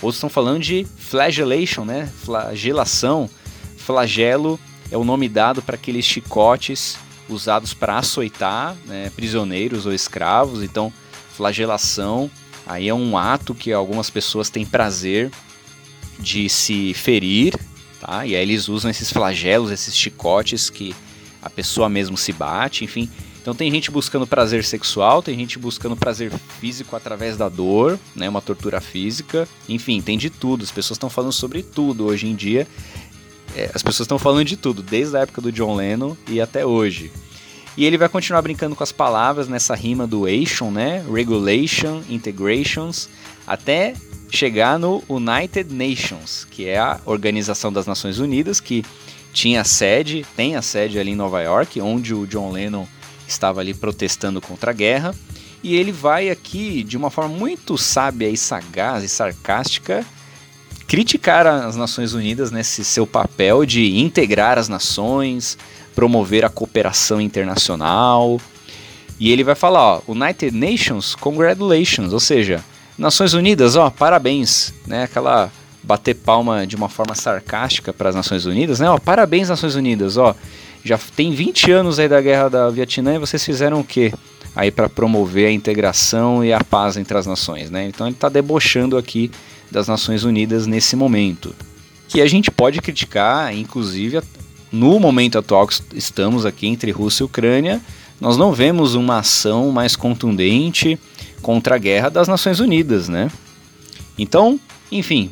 Outros 0.00 0.16
estão 0.16 0.30
falando 0.30 0.60
de 0.60 0.86
flagellation, 0.96 1.84
né? 1.84 2.10
Flagelação. 2.24 3.28
Flagelo 3.76 4.58
é 4.90 4.96
o 4.96 5.04
nome 5.04 5.28
dado 5.28 5.60
para 5.60 5.74
aqueles 5.74 6.04
chicotes 6.04 6.96
usados 7.28 7.74
para 7.74 7.98
açoitar 7.98 8.76
né, 8.86 9.10
prisioneiros 9.14 9.86
ou 9.86 9.92
escravos. 9.92 10.62
Então, 10.62 10.92
flagelação 11.34 12.30
aí 12.66 12.88
é 12.88 12.94
um 12.94 13.16
ato 13.16 13.54
que 13.54 13.72
algumas 13.72 14.10
pessoas 14.10 14.50
têm 14.50 14.64
prazer 14.64 15.30
de 16.18 16.48
se 16.48 16.94
ferir, 16.94 17.58
tá? 18.02 18.26
E 18.26 18.34
aí 18.34 18.42
eles 18.42 18.68
usam 18.68 18.90
esses 18.90 19.10
flagelos, 19.10 19.70
esses 19.70 19.96
chicotes 19.96 20.68
que 20.68 20.94
a 21.40 21.48
pessoa 21.48 21.88
mesmo 21.88 22.16
se 22.16 22.32
bate, 22.32 22.84
enfim. 22.84 23.08
Então 23.40 23.54
tem 23.54 23.70
gente 23.70 23.90
buscando 23.90 24.26
prazer 24.26 24.64
sexual, 24.64 25.22
tem 25.22 25.36
gente 25.38 25.58
buscando 25.58 25.96
prazer 25.96 26.32
físico 26.60 26.94
através 26.94 27.36
da 27.36 27.48
dor, 27.48 27.98
né, 28.14 28.28
uma 28.28 28.40
tortura 28.40 28.80
física, 28.80 29.48
enfim, 29.68 30.00
tem 30.00 30.18
de 30.18 30.30
tudo. 30.30 30.62
As 30.62 30.70
pessoas 30.70 30.96
estão 30.96 31.10
falando 31.10 31.32
sobre 31.32 31.62
tudo 31.62 32.06
hoje 32.06 32.26
em 32.26 32.34
dia. 32.34 32.66
É, 33.56 33.70
as 33.74 33.82
pessoas 33.82 34.06
estão 34.06 34.18
falando 34.18 34.44
de 34.44 34.56
tudo, 34.56 34.82
desde 34.82 35.16
a 35.16 35.20
época 35.20 35.40
do 35.40 35.52
John 35.52 35.74
Lennon 35.74 36.16
e 36.28 36.40
até 36.40 36.64
hoje. 36.64 37.10
E 37.76 37.84
ele 37.84 37.98
vai 37.98 38.08
continuar 38.08 38.42
brincando 38.42 38.76
com 38.76 38.82
as 38.82 38.92
palavras 38.92 39.48
nessa 39.48 39.74
rima 39.74 40.06
do 40.06 40.26
ation, 40.26 40.70
né? 40.70 41.04
Regulation, 41.10 42.02
integrations, 42.08 43.08
até 43.46 43.94
chegar 44.32 44.78
no 44.78 45.04
United 45.10 45.72
Nations, 45.72 46.46
que 46.50 46.66
é 46.66 46.78
a 46.78 46.98
Organização 47.04 47.70
das 47.70 47.86
Nações 47.86 48.18
Unidas, 48.18 48.60
que 48.60 48.82
tinha 49.30 49.62
sede, 49.62 50.26
tem 50.34 50.56
a 50.56 50.62
sede 50.62 50.98
ali 50.98 51.10
em 51.10 51.16
Nova 51.16 51.42
York, 51.42 51.80
onde 51.82 52.14
o 52.14 52.26
John 52.26 52.50
Lennon 52.50 52.86
estava 53.28 53.60
ali 53.60 53.74
protestando 53.74 54.40
contra 54.40 54.70
a 54.70 54.74
guerra. 54.74 55.14
E 55.62 55.76
ele 55.76 55.92
vai 55.92 56.30
aqui, 56.30 56.82
de 56.82 56.96
uma 56.96 57.10
forma 57.10 57.36
muito 57.36 57.76
sábia 57.76 58.28
e 58.28 58.36
sagaz 58.36 59.04
e 59.04 59.08
sarcástica, 59.08 60.04
criticar 60.88 61.46
as 61.46 61.76
Nações 61.76 62.14
Unidas 62.14 62.50
nesse 62.50 62.84
seu 62.84 63.06
papel 63.06 63.66
de 63.66 63.98
integrar 63.98 64.58
as 64.58 64.68
nações, 64.68 65.58
promover 65.94 66.44
a 66.44 66.48
cooperação 66.48 67.20
internacional. 67.20 68.40
E 69.20 69.30
ele 69.30 69.44
vai 69.44 69.54
falar, 69.54 69.80
ó, 69.80 70.02
United 70.08 70.56
Nations, 70.56 71.14
congratulations, 71.14 72.12
ou 72.12 72.20
seja, 72.20 72.64
Nações 72.96 73.32
Unidas, 73.32 73.76
ó, 73.76 73.90
parabéns, 73.90 74.72
né? 74.86 75.04
Aquela 75.04 75.50
bater 75.82 76.14
palma 76.14 76.66
de 76.66 76.76
uma 76.76 76.88
forma 76.88 77.14
sarcástica 77.14 77.92
para 77.92 78.10
as 78.10 78.14
Nações 78.14 78.44
Unidas, 78.46 78.80
né? 78.80 78.88
Ó, 78.88 78.98
parabéns 78.98 79.48
Nações 79.48 79.74
Unidas, 79.74 80.16
ó. 80.16 80.34
Já 80.84 80.98
tem 81.16 81.32
20 81.32 81.70
anos 81.70 81.98
aí 81.98 82.08
da 82.08 82.20
guerra 82.20 82.48
da 82.48 82.70
Vietnã 82.70 83.14
e 83.14 83.18
vocês 83.18 83.44
fizeram 83.44 83.80
o 83.80 83.84
quê? 83.84 84.12
Aí 84.54 84.70
para 84.70 84.88
promover 84.88 85.46
a 85.46 85.52
integração 85.52 86.44
e 86.44 86.52
a 86.52 86.62
paz 86.62 86.96
entre 86.96 87.16
as 87.16 87.26
nações, 87.26 87.70
né? 87.70 87.86
Então 87.86 88.06
ele 88.06 88.14
está 88.14 88.28
debochando 88.28 88.96
aqui 88.96 89.30
das 89.70 89.88
Nações 89.88 90.24
Unidas 90.24 90.66
nesse 90.66 90.94
momento. 90.94 91.54
Que 92.08 92.20
a 92.20 92.26
gente 92.26 92.50
pode 92.50 92.80
criticar, 92.80 93.56
inclusive, 93.56 94.20
no 94.70 95.00
momento 95.00 95.38
atual 95.38 95.66
que 95.66 95.80
estamos 95.94 96.44
aqui 96.44 96.66
entre 96.66 96.90
Rússia 96.90 97.22
e 97.22 97.26
Ucrânia, 97.26 97.80
nós 98.20 98.36
não 98.36 98.52
vemos 98.52 98.94
uma 98.94 99.18
ação 99.18 99.70
mais 99.70 99.96
contundente 99.96 100.98
contra 101.42 101.74
a 101.74 101.78
guerra 101.78 102.08
das 102.08 102.28
Nações 102.28 102.60
Unidas, 102.60 103.08
né? 103.08 103.30
Então, 104.16 104.58
enfim. 104.90 105.30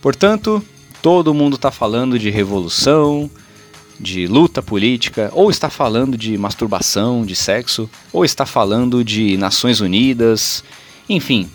Portanto, 0.00 0.64
todo 1.02 1.34
mundo 1.34 1.56
está 1.56 1.70
falando 1.70 2.18
de 2.18 2.30
revolução, 2.30 3.30
de 3.98 4.26
luta 4.26 4.62
política, 4.62 5.30
ou 5.34 5.50
está 5.50 5.68
falando 5.68 6.16
de 6.16 6.36
masturbação, 6.38 7.24
de 7.24 7.34
sexo, 7.34 7.90
ou 8.12 8.24
está 8.24 8.46
falando 8.46 9.04
de 9.04 9.36
Nações 9.36 9.80
Unidas, 9.80 10.62
enfim, 11.08 11.50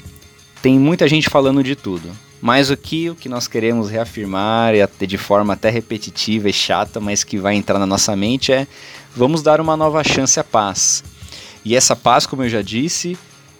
tem 0.61 0.77
muita 0.79 1.07
gente 1.07 1.29
falando 1.29 1.63
de 1.63 1.75
tudo. 1.75 2.09
Mas 2.41 2.69
o 2.69 2.75
que, 2.75 3.09
o 3.09 3.15
que 3.15 3.29
nós 3.29 3.47
queremos 3.47 3.89
reafirmar, 3.89 4.73
e 4.75 5.07
de 5.07 5.17
forma 5.17 5.53
até 5.53 5.69
repetitiva 5.69 6.49
e 6.49 6.53
chata, 6.53 6.99
mas 6.99 7.23
que 7.23 7.37
vai 7.37 7.55
entrar 7.55 7.79
na 7.79 7.85
nossa 7.85 8.15
mente, 8.17 8.51
é 8.51 8.67
vamos 9.15 9.41
dar 9.41 9.61
uma 9.61 9.77
nova 9.77 10.03
chance 10.03 10.37
à 10.37 10.43
paz. 10.43 11.03
E 11.65 11.75
essa 11.75 11.95
paz, 11.95 12.25
como 12.25 12.43
eu 12.43 12.49
já 12.49 12.61
disse, 12.61 13.17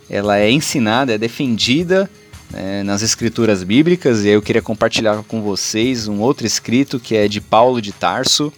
ela 0.10 0.38
é 0.38 0.52
ensinada, 0.52 1.14
é 1.14 1.18
defendida 1.18 2.10
né, 2.52 2.84
nas 2.84 3.02
escrituras 3.02 3.64
bíblicas, 3.64 4.24
e 4.24 4.30
eu 4.30 4.42
queria 4.42 4.62
compartilhar 4.62 5.24
com 5.24 5.42
vocês 5.42 6.08
um 6.08 6.20
outro 6.20 6.46
escrito 6.46 7.00
que 7.00 7.16
é 7.16 7.28
de 7.28 7.42
Paulo 7.42 7.82
de 7.82 7.92
Tarso. 7.92 8.52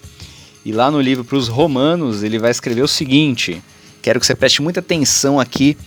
E 0.65 0.71
lá 0.71 0.89
no 0.89 0.99
livro 0.99 1.23
para 1.23 1.38
os 1.38 1.47
Romanos, 1.47 2.23
ele 2.23 2.39
vai 2.39 2.49
escrever 2.49 2.81
o 2.81 2.88
seguinte: 2.88 3.62
quero 4.01 4.19
que 4.19 4.25
você 4.25 4.36
preste 4.36 4.62
muita 4.62 4.79
atenção 4.79 5.39
aqui 5.39 5.77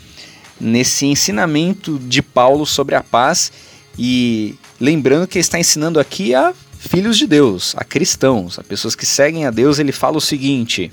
nesse 0.60 1.06
ensinamento 1.06 1.98
de 1.98 2.22
Paulo 2.22 2.64
sobre 2.64 2.94
a 2.94 3.02
paz 3.02 3.52
e 3.98 4.54
lembrando 4.80 5.26
que 5.26 5.38
ele 5.38 5.40
está 5.40 5.58
ensinando 5.58 5.98
aqui 5.98 6.34
a 6.34 6.54
filhos 6.78 7.18
de 7.18 7.26
Deus, 7.26 7.74
a 7.76 7.84
cristãos, 7.84 8.58
a 8.58 8.62
pessoas 8.62 8.94
que 8.94 9.04
seguem 9.04 9.44
a 9.44 9.50
Deus, 9.50 9.78
ele 9.78 9.92
fala 9.92 10.16
o 10.16 10.20
seguinte: 10.20 10.90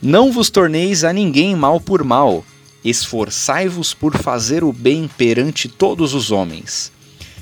Não 0.00 0.30
vos 0.30 0.48
torneis 0.48 1.02
a 1.02 1.12
ninguém 1.12 1.56
mal 1.56 1.80
por 1.80 2.04
mal, 2.04 2.44
esforçai-vos 2.84 3.92
por 3.92 4.16
fazer 4.16 4.62
o 4.62 4.72
bem 4.72 5.10
perante 5.18 5.68
todos 5.68 6.14
os 6.14 6.30
homens. 6.30 6.92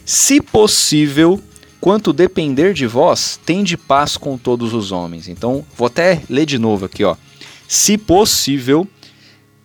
Se 0.07 0.41
possível, 0.41 1.39
quanto 1.81 2.13
depender 2.13 2.73
de 2.73 2.87
vós, 2.87 3.39
tende 3.45 3.77
paz 3.77 4.17
com 4.17 4.39
todos 4.39 4.73
os 4.73 4.91
homens. 4.91 5.29
Então, 5.29 5.67
vou 5.77 5.87
até 5.87 6.23
ler 6.31 6.47
de 6.47 6.59
novo 6.59 6.87
aqui, 6.87 7.05
ó. 7.05 7.15
Se 7.69 7.99
possível, 7.99 8.89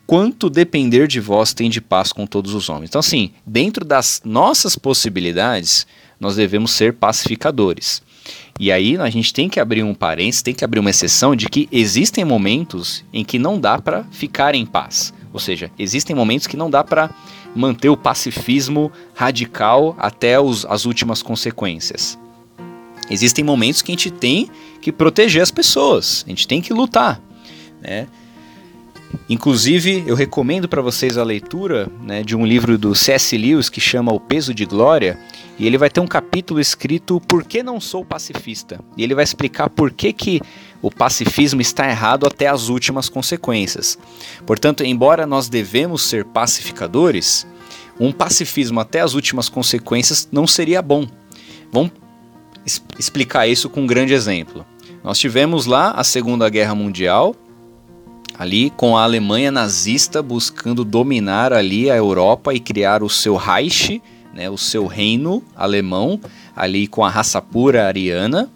quanto 0.05 0.49
depender 0.49 1.07
de 1.07 1.21
vós, 1.21 1.53
tende 1.53 1.79
paz 1.79 2.11
com 2.11 2.27
todos 2.27 2.53
os 2.53 2.67
homens. 2.67 2.89
Então, 2.89 2.99
assim, 2.99 3.31
dentro 3.45 3.85
das 3.85 4.21
nossas 4.25 4.75
possibilidades, 4.75 5.87
nós 6.19 6.35
devemos 6.35 6.71
ser 6.71 6.93
pacificadores. 6.93 8.01
E 8.59 8.71
aí 8.71 8.97
a 8.97 9.09
gente 9.09 9.33
tem 9.33 9.49
que 9.49 9.59
abrir 9.59 9.83
um 9.83 9.93
parênteses, 9.93 10.41
tem 10.41 10.53
que 10.53 10.63
abrir 10.63 10.79
uma 10.79 10.89
exceção 10.89 11.35
de 11.35 11.47
que 11.47 11.67
existem 11.71 12.23
momentos 12.23 13.03
em 13.11 13.23
que 13.23 13.39
não 13.39 13.59
dá 13.59 13.79
para 13.79 14.03
ficar 14.11 14.53
em 14.55 14.65
paz. 14.65 15.13
Ou 15.33 15.39
seja, 15.39 15.71
existem 15.79 16.15
momentos 16.15 16.47
que 16.47 16.57
não 16.57 16.69
dá 16.69 16.83
para 16.83 17.09
manter 17.55 17.89
o 17.89 17.97
pacifismo 17.97 18.91
radical 19.15 19.95
até 19.97 20.39
os, 20.39 20.65
as 20.65 20.85
últimas 20.85 21.21
consequências. 21.21 22.17
Existem 23.09 23.43
momentos 23.43 23.81
que 23.81 23.91
a 23.91 23.95
gente 23.95 24.11
tem 24.11 24.49
que 24.81 24.91
proteger 24.91 25.41
as 25.41 25.51
pessoas, 25.51 26.23
a 26.25 26.29
gente 26.29 26.47
tem 26.47 26.61
que 26.61 26.73
lutar. 26.73 27.21
Né? 27.81 28.07
Inclusive, 29.29 30.03
eu 30.05 30.15
recomendo 30.15 30.67
para 30.67 30.81
vocês 30.81 31.17
a 31.17 31.23
leitura 31.23 31.87
né, 32.01 32.23
de 32.23 32.35
um 32.35 32.45
livro 32.45 32.77
do 32.77 32.93
C.S. 32.93 33.37
Lewis 33.37 33.69
que 33.69 33.79
chama 33.79 34.11
O 34.11 34.19
Peso 34.19 34.53
de 34.53 34.65
Glória, 34.65 35.17
e 35.57 35.65
ele 35.65 35.77
vai 35.77 35.89
ter 35.89 35.99
um 35.99 36.07
capítulo 36.07 36.59
escrito 36.59 37.19
Por 37.21 37.43
que 37.43 37.63
não 37.63 37.79
sou 37.79 38.03
pacifista? 38.03 38.79
E 38.97 39.03
ele 39.03 39.15
vai 39.15 39.23
explicar 39.23 39.69
por 39.69 39.91
que, 39.91 40.11
que 40.11 40.41
o 40.81 40.89
pacifismo 40.89 41.61
está 41.61 41.87
errado 41.89 42.25
até 42.25 42.47
as 42.47 42.67
últimas 42.67 43.07
consequências. 43.07 43.97
Portanto, 44.45 44.83
embora 44.83 45.25
nós 45.25 45.47
devemos 45.47 46.01
ser 46.01 46.25
pacificadores, 46.25 47.47
um 47.99 48.11
pacifismo 48.11 48.79
até 48.79 49.01
as 49.01 49.13
últimas 49.13 49.47
consequências 49.47 50.27
não 50.31 50.47
seria 50.47 50.81
bom. 50.81 51.07
Vamos 51.71 51.91
explicar 52.97 53.47
isso 53.47 53.69
com 53.69 53.81
um 53.81 53.87
grande 53.87 54.13
exemplo. 54.13 54.65
Nós 55.03 55.17
tivemos 55.17 55.65
lá 55.65 55.91
a 55.91 56.03
Segunda 56.03 56.49
Guerra 56.49 56.75
Mundial, 56.75 57.35
ali 58.41 58.71
com 58.71 58.97
a 58.97 59.03
Alemanha 59.03 59.51
nazista 59.51 60.19
buscando 60.19 60.83
dominar 60.83 61.53
ali 61.53 61.91
a 61.91 61.95
Europa 61.95 62.51
e 62.55 62.59
criar 62.59 63.03
o 63.03 63.09
seu 63.09 63.35
Reich, 63.35 64.01
né, 64.33 64.49
o 64.49 64.57
seu 64.57 64.87
reino 64.87 65.43
alemão, 65.55 66.19
ali 66.55 66.87
com 66.87 67.05
a 67.05 67.09
raça 67.09 67.39
pura 67.39 67.85
ariana. 67.85 68.49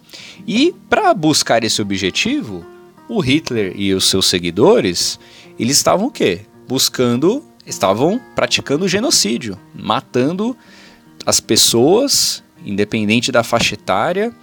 E 0.48 0.74
para 0.90 1.14
buscar 1.14 1.64
esse 1.64 1.84
objetivo, 1.84 2.66
o 3.08 3.20
Hitler 3.20 3.74
e 3.76 3.94
os 3.94 4.06
seus 4.06 4.26
seguidores, 4.26 5.20
eles 5.60 5.78
estavam 5.78 6.08
o 6.08 6.12
quê? 6.12 6.42
Buscando, 6.68 7.44
estavam 7.64 8.20
praticando 8.34 8.88
genocídio, 8.88 9.56
matando 9.72 10.58
as 11.28 11.40
pessoas, 11.40 12.44
independente 12.66 13.32
da 13.32 13.44
faixa 13.44 13.76
etária, 13.76 14.34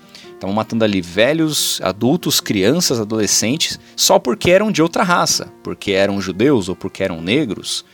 Estavam 0.43 0.57
matando 0.57 0.85
ali 0.85 1.01
velhos, 1.01 1.81
adultos, 1.85 2.41
crianças, 2.41 2.99
adolescentes, 2.99 3.79
só 3.95 4.19
porque 4.19 4.51
eram 4.51 4.73
de 4.73 4.83
outra 4.83 5.05
raça, 5.05 5.53
porque 5.63 5.93
eram 5.93 6.21
judeus 6.21 6.69
ou 6.69 6.75
porque 6.75 7.05
eram 7.05 7.23
negros. 7.23 7.85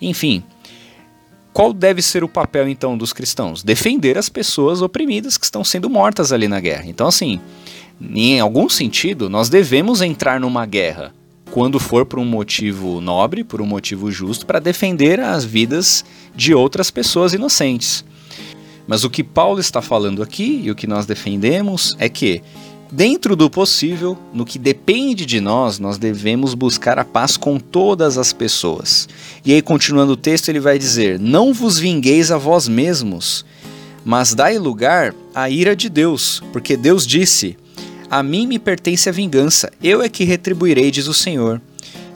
Enfim, 0.00 0.44
qual 1.52 1.72
deve 1.72 2.00
ser 2.00 2.22
o 2.22 2.28
papel 2.28 2.68
então 2.68 2.96
dos 2.96 3.12
cristãos? 3.12 3.64
Defender 3.64 4.16
as 4.16 4.28
pessoas 4.28 4.82
oprimidas 4.82 5.36
que 5.36 5.46
estão 5.46 5.64
sendo 5.64 5.90
mortas 5.90 6.30
ali 6.30 6.46
na 6.46 6.60
guerra. 6.60 6.84
Então, 6.86 7.08
assim, 7.08 7.40
em 8.00 8.38
algum 8.38 8.68
sentido, 8.68 9.28
nós 9.28 9.48
devemos 9.48 10.00
entrar 10.00 10.38
numa 10.38 10.64
guerra 10.64 11.12
quando 11.50 11.80
for 11.80 12.06
por 12.06 12.20
um 12.20 12.24
motivo 12.24 13.00
nobre, 13.00 13.42
por 13.42 13.60
um 13.60 13.66
motivo 13.66 14.12
justo, 14.12 14.46
para 14.46 14.60
defender 14.60 15.18
as 15.18 15.44
vidas 15.44 16.04
de 16.36 16.54
outras 16.54 16.88
pessoas 16.88 17.32
inocentes. 17.32 18.04
Mas 18.86 19.04
o 19.04 19.10
que 19.10 19.24
Paulo 19.24 19.60
está 19.60 19.82
falando 19.82 20.22
aqui 20.22 20.60
e 20.62 20.70
o 20.70 20.74
que 20.74 20.86
nós 20.86 21.06
defendemos 21.06 21.96
é 21.98 22.08
que, 22.08 22.42
dentro 22.90 23.34
do 23.34 23.50
possível, 23.50 24.16
no 24.32 24.44
que 24.44 24.58
depende 24.58 25.26
de 25.26 25.40
nós, 25.40 25.78
nós 25.78 25.98
devemos 25.98 26.54
buscar 26.54 26.98
a 26.98 27.04
paz 27.04 27.36
com 27.36 27.58
todas 27.58 28.16
as 28.16 28.32
pessoas. 28.32 29.08
E 29.44 29.52
aí, 29.52 29.60
continuando 29.60 30.12
o 30.12 30.16
texto, 30.16 30.48
ele 30.48 30.60
vai 30.60 30.78
dizer: 30.78 31.18
Não 31.18 31.52
vos 31.52 31.78
vingueis 31.78 32.30
a 32.30 32.38
vós 32.38 32.68
mesmos, 32.68 33.44
mas 34.04 34.34
dai 34.34 34.56
lugar 34.58 35.12
à 35.34 35.50
ira 35.50 35.74
de 35.74 35.88
Deus, 35.88 36.42
porque 36.52 36.76
Deus 36.76 37.04
disse: 37.04 37.56
A 38.08 38.22
mim 38.22 38.46
me 38.46 38.58
pertence 38.58 39.08
a 39.08 39.12
vingança, 39.12 39.72
eu 39.82 40.00
é 40.00 40.08
que 40.08 40.22
retribuirei, 40.22 40.92
diz 40.92 41.08
o 41.08 41.14
Senhor. 41.14 41.60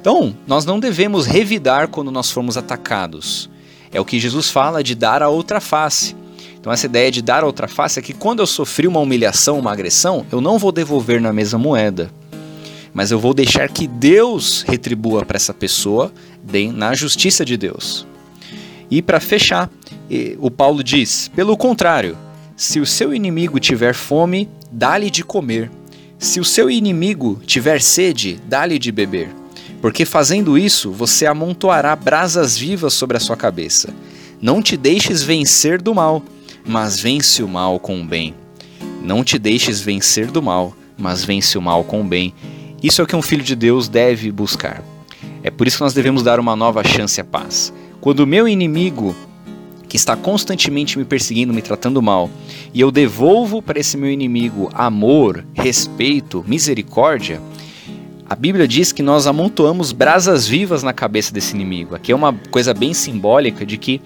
Então, 0.01 0.35
nós 0.47 0.65
não 0.65 0.81
devemos 0.81 1.27
revidar 1.27 1.89
quando 1.89 2.11
nós 2.11 2.31
formos 2.31 2.57
atacados. 2.57 3.51
É 3.93 4.01
o 4.01 4.05
que 4.05 4.21
Jesus 4.21 4.49
fala 4.49 4.83
de 4.83 4.95
dar 4.95 5.23
a 5.23 5.29
outra 5.29 5.61
face. 5.61 6.15
Então 6.61 6.73
essa 6.73 6.87
ideia 6.87 7.11
de 7.11 7.23
dar 7.23 7.43
outra 7.43 7.67
face 7.67 7.99
é 7.99 8.03
que 8.03 8.13
quando 8.13 8.41
eu 8.41 8.47
sofri 8.47 8.87
uma 8.87 9.01
humilhação, 9.01 9.59
uma 9.59 9.73
agressão, 9.73 10.27
eu 10.31 10.41
não 10.43 10.59
vou 10.59 10.71
devolver 10.71 11.21
na 11.21 11.33
mesma 11.33 11.59
moeda, 11.59 12.11
mas 12.93 13.11
eu 13.11 13.19
vou 13.19 13.33
deixar 13.33 13.69
que 13.71 13.87
Deus 13.87 14.63
retribua 14.69 15.25
para 15.25 15.37
essa 15.37 15.55
pessoa 15.55 16.13
na 16.75 16.95
justiça 16.95 17.45
de 17.45 17.57
Deus. 17.57 18.07
E 18.91 19.01
para 19.01 19.21
fechar, 19.21 19.71
o 20.39 20.51
Paulo 20.51 20.85
diz: 20.85 21.29
pelo 21.29 21.57
contrário, 21.57 22.17
se 22.57 22.79
o 22.79 22.85
seu 22.85 23.15
inimigo 23.15 23.59
tiver 23.59 23.95
fome, 23.95 24.49
dá-lhe 24.71 25.11
de 25.11 25.25
comer. 25.25 25.71
Se 26.19 26.41
o 26.41 26.45
seu 26.45 26.71
inimigo 26.71 27.41
tiver 27.47 27.81
sede, 27.81 28.39
dá-lhe 28.47 28.79
de 28.79 28.93
beber. 28.93 29.31
Porque 29.81 30.05
fazendo 30.05 30.59
isso, 30.59 30.93
você 30.93 31.25
amontoará 31.25 31.97
brasas 31.97 32.59
vivas 32.59 32.93
sobre 32.93 33.17
a 33.17 33.21
sua 33.21 33.37
cabeça. 33.37 33.95
Não 34.43 34.61
te 34.61 34.77
deixes 34.77 35.23
vencer 35.23 35.81
do 35.81 35.95
mal 35.95 36.23
mas 36.67 37.01
vence 37.01 37.43
o 37.43 37.49
mal 37.49 37.79
com 37.79 38.01
o 38.01 38.05
bem. 38.05 38.35
Não 39.03 39.25
te 39.25 39.39
deixes 39.39 39.81
vencer 39.81 40.31
do 40.31 40.43
mal, 40.43 40.75
mas 40.99 41.25
vence 41.25 41.57
o 41.57 41.63
mal 41.63 41.85
com 41.85 42.01
o 42.01 42.05
bem. 42.05 42.35
Isso 42.83 43.01
é 43.01 43.05
o 43.05 43.07
que 43.07 43.17
um 43.17 43.23
filho 43.23 43.43
de 43.43 43.57
Deus 43.57 43.89
deve 43.89 44.31
buscar. 44.31 44.83
É 45.43 45.51
por 45.51 45.67
isso 45.67 45.79
que 45.79 45.83
nós 45.83 45.95
devemos 45.95 46.23
dar 46.23 46.39
uma 46.39 46.55
nova 46.55 46.85
chance 46.85 47.21
à 47.21 47.25
paz. 47.25 47.73
Quando 48.01 48.21
o 48.21 48.27
meu 48.27 48.47
inimigo, 48.47 49.15
que 49.89 49.97
está 49.97 50.15
constantemente 50.15 50.99
me 50.99 51.05
perseguindo, 51.05 51.53
me 51.53 51.63
tratando 51.63 52.01
mal, 52.01 52.31
e 52.73 52.81
eu 52.81 52.91
devolvo 52.91 53.61
para 53.61 53.81
esse 53.81 53.97
meu 53.97 54.11
inimigo 54.11 54.71
amor, 54.73 55.45
respeito, 55.55 56.45
misericórdia, 56.47 57.41
a 58.31 58.37
Bíblia 58.37 58.69
diz 58.69 58.93
que 58.93 59.03
nós 59.03 59.27
amontoamos 59.27 59.91
brasas 59.91 60.47
vivas 60.47 60.85
na 60.85 60.93
cabeça 60.93 61.35
desse 61.35 61.53
inimigo. 61.53 61.97
Aqui 61.97 62.13
é 62.13 62.15
uma 62.15 62.33
coisa 62.33 62.73
bem 62.73 62.95
simbólica 62.95 63.67
de 63.67 63.77
que 63.77 64.01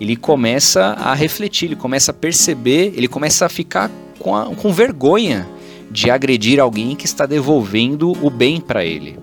ele 0.00 0.16
começa 0.16 0.92
a 0.98 1.14
refletir, 1.14 1.66
ele 1.66 1.76
começa 1.76 2.10
a 2.10 2.14
perceber, 2.14 2.92
ele 2.96 3.08
começa 3.08 3.46
a 3.46 3.48
ficar 3.48 3.90
com, 4.18 4.34
a, 4.34 4.46
com 4.54 4.72
vergonha 4.72 5.48
de 5.90 6.10
agredir 6.10 6.60
alguém 6.60 6.94
que 6.94 7.06
está 7.06 7.26
devolvendo 7.26 8.12
o 8.24 8.30
bem 8.30 8.60
para 8.60 8.84
ele. 8.84 9.18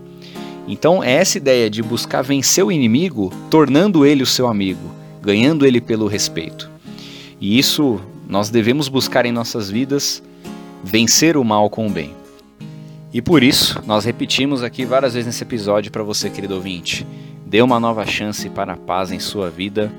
Então, 0.68 1.04
é 1.04 1.14
essa 1.14 1.38
ideia 1.38 1.70
de 1.70 1.84
buscar 1.84 2.24
vencer 2.24 2.64
o 2.64 2.72
inimigo, 2.72 3.32
tornando 3.52 4.06
ele 4.06 4.24
o 4.24 4.28
seu 4.28 4.48
amigo, 4.48 4.92
ganhando 5.22 5.66
ele 5.66 5.80
pelo 5.80 6.08
respeito. 6.08 6.70
E 7.40 7.58
isso 7.58 8.02
nós 8.28 8.50
devemos 8.50 8.88
buscar 8.88 9.26
em 9.26 9.32
nossas 9.32 9.70
vidas, 9.70 10.24
vencer 10.84 11.38
o 11.38 11.44
mal 11.44 11.70
com 11.70 11.86
o 11.86 11.90
bem. 11.90 12.12
E 13.14 13.22
por 13.22 13.44
isso, 13.44 13.82
nós 13.86 14.04
repetimos 14.04 14.64
aqui 14.64 14.86
várias 14.86 15.14
vezes 15.14 15.28
nesse 15.28 15.44
episódio 15.44 15.92
para 15.92 16.04
você, 16.04 16.30
querido 16.30 16.56
ouvinte. 16.56 17.06
Dê 17.46 17.62
uma 17.62 17.80
nova 17.80 18.06
chance 18.06 18.50
para 18.50 18.74
a 18.74 18.78
paz 18.78 19.12
em 19.12 19.20
sua 19.20 19.50
vida 19.50 19.92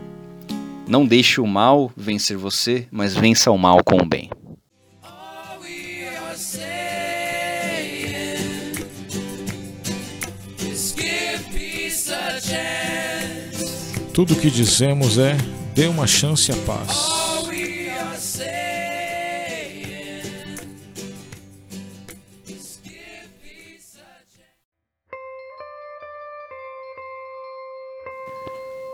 não 0.86 1.04
deixe 1.04 1.40
o 1.40 1.46
mal 1.46 1.90
vencer 1.96 2.36
você, 2.36 2.86
mas 2.90 3.14
vença 3.14 3.50
o 3.50 3.58
mal 3.58 3.82
com 3.82 3.96
o 3.96 4.06
bem. 4.06 4.30
Tudo 14.14 14.32
o 14.32 14.36
que 14.36 14.50
dizemos 14.50 15.18
é: 15.18 15.36
dê 15.74 15.86
uma 15.86 16.06
chance 16.06 16.50
à 16.50 16.56
paz. 16.64 17.25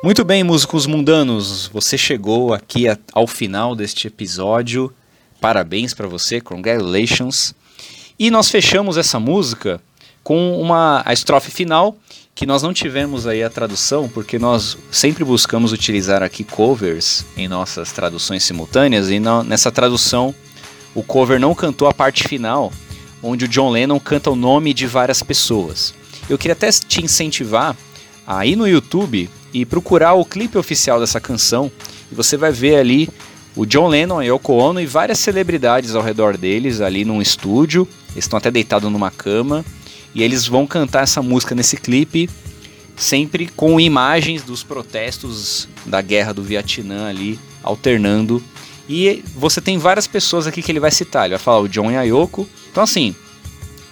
Muito 0.05 0.25
bem, 0.25 0.43
músicos 0.43 0.85
mundanos, 0.85 1.69
você 1.73 1.97
chegou 1.97 2.53
aqui 2.53 2.87
ao 3.13 3.25
final 3.25 3.77
deste 3.77 4.09
episódio. 4.09 4.93
Parabéns 5.41 5.95
para 5.95 6.09
você, 6.09 6.41
congratulations. 6.41 7.55
E 8.19 8.29
nós 8.29 8.51
fechamos 8.51 8.97
essa 8.97 9.21
música 9.21 9.81
com 10.25 10.61
uma 10.61 11.05
a 11.07 11.13
estrofe 11.13 11.53
final 11.53 11.97
que 12.35 12.45
nós 12.45 12.65
não 12.65 12.73
tivemos 12.73 13.29
aí 13.29 13.45
a 13.45 13.49
tradução, 13.49 14.09
porque 14.09 14.41
nós 14.41 14.77
sempre 14.91 15.23
buscamos 15.23 15.73
utilizar 15.73 16.21
aqui 16.21 16.43
covers 16.43 17.25
em 17.37 17.47
nossas 17.47 17.93
traduções 17.93 18.43
simultâneas, 18.43 19.09
e 19.09 19.21
nessa 19.47 19.71
tradução 19.71 20.35
o 20.97 21.05
cover 21.05 21.39
não 21.39 21.55
cantou 21.55 21.87
a 21.87 21.95
parte 21.95 22.27
final, 22.27 22.73
onde 23.23 23.45
o 23.45 23.49
John 23.49 23.71
Lennon 23.71 24.01
canta 24.01 24.33
o 24.33 24.37
nome 24.37 24.75
de 24.75 24.85
várias 24.85 25.23
pessoas. 25.23 25.95
Eu 26.29 26.37
queria 26.37 26.55
até 26.55 26.69
te 26.73 27.05
incentivar 27.05 27.77
a 28.27 28.45
ir 28.45 28.57
no 28.57 28.67
YouTube 28.67 29.31
e 29.53 29.65
procurar 29.65 30.15
o 30.15 30.25
clipe 30.25 30.57
oficial 30.57 30.99
dessa 30.99 31.21
canção, 31.21 31.71
e 32.11 32.15
você 32.15 32.37
vai 32.37 32.53
ver 32.53 32.77
ali 32.77 33.09
o 33.55 33.67
John 33.67 33.89
Lennon, 33.89 34.19
a 34.19 34.25
Yoko 34.25 34.55
Ono 34.55 34.81
e 34.81 34.87
várias 34.87 35.19
celebridades 35.19 35.95
ao 35.95 36.03
redor 36.03 36.37
deles 36.37 36.81
ali 36.81 37.05
num 37.05 37.21
estúdio. 37.21 37.87
Eles 38.13 38.25
estão 38.25 38.39
até 38.39 38.51
deitados 38.51 38.91
numa 38.91 39.11
cama 39.11 39.65
e 40.15 40.23
eles 40.23 40.47
vão 40.47 40.67
cantar 40.67 41.03
essa 41.03 41.23
música 41.23 41.55
nesse 41.55 41.77
clipe, 41.77 42.29
sempre 42.97 43.47
com 43.47 43.79
imagens 43.79 44.43
dos 44.43 44.63
protestos 44.63 45.69
da 45.85 46.01
guerra 46.01 46.33
do 46.33 46.43
Vietnã 46.43 47.09
ali 47.09 47.39
alternando. 47.63 48.43
E 48.89 49.23
você 49.37 49.61
tem 49.61 49.79
várias 49.79 50.07
pessoas 50.07 50.47
aqui 50.47 50.63
que 50.63 50.73
ele 50.73 50.81
vai 50.81 50.91
citar. 50.91 51.25
Ele 51.25 51.35
vai 51.35 51.43
falar 51.43 51.61
o 51.61 51.69
John 51.69 51.91
e 51.91 51.97
a 51.97 52.03
Yoko. 52.03 52.49
Então 52.71 52.83
assim, 52.83 53.15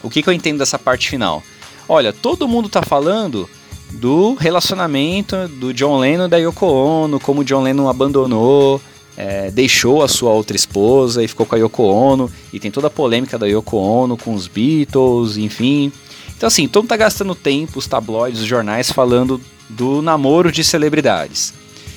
o 0.02 0.08
que, 0.08 0.22
que 0.22 0.28
eu 0.28 0.32
entendo 0.32 0.58
dessa 0.58 0.78
parte 0.78 1.08
final? 1.08 1.42
Olha, 1.88 2.12
todo 2.12 2.48
mundo 2.48 2.68
tá 2.68 2.82
falando 2.82 3.48
do 3.92 4.34
relacionamento 4.34 5.48
do 5.48 5.72
John 5.74 5.98
Lennon 5.98 6.26
e 6.26 6.28
da 6.28 6.36
Yoko 6.36 6.66
Ono, 6.66 7.20
como 7.20 7.40
o 7.40 7.44
John 7.44 7.62
Lennon 7.62 7.88
abandonou, 7.88 8.80
é, 9.16 9.50
deixou 9.50 10.02
a 10.02 10.08
sua 10.08 10.30
outra 10.30 10.56
esposa 10.56 11.22
e 11.22 11.28
ficou 11.28 11.44
com 11.44 11.54
a 11.54 11.58
Yoko 11.58 11.82
Ono, 11.82 12.30
e 12.52 12.60
tem 12.60 12.70
toda 12.70 12.86
a 12.86 12.90
polêmica 12.90 13.38
da 13.38 13.46
Yoko 13.46 13.76
Ono 13.76 14.16
com 14.16 14.34
os 14.34 14.46
Beatles, 14.46 15.36
enfim. 15.36 15.92
Então 16.36 16.46
assim, 16.46 16.66
todo 16.66 16.84
mundo 16.84 16.90
tá 16.90 16.96
gastando 16.96 17.34
tempo, 17.34 17.78
os 17.78 17.86
tabloides, 17.86 18.40
os 18.40 18.46
jornais 18.46 18.90
falando 18.90 19.40
do 19.68 20.00
namoro 20.00 20.50
de 20.50 20.64
celebridades. 20.64 21.52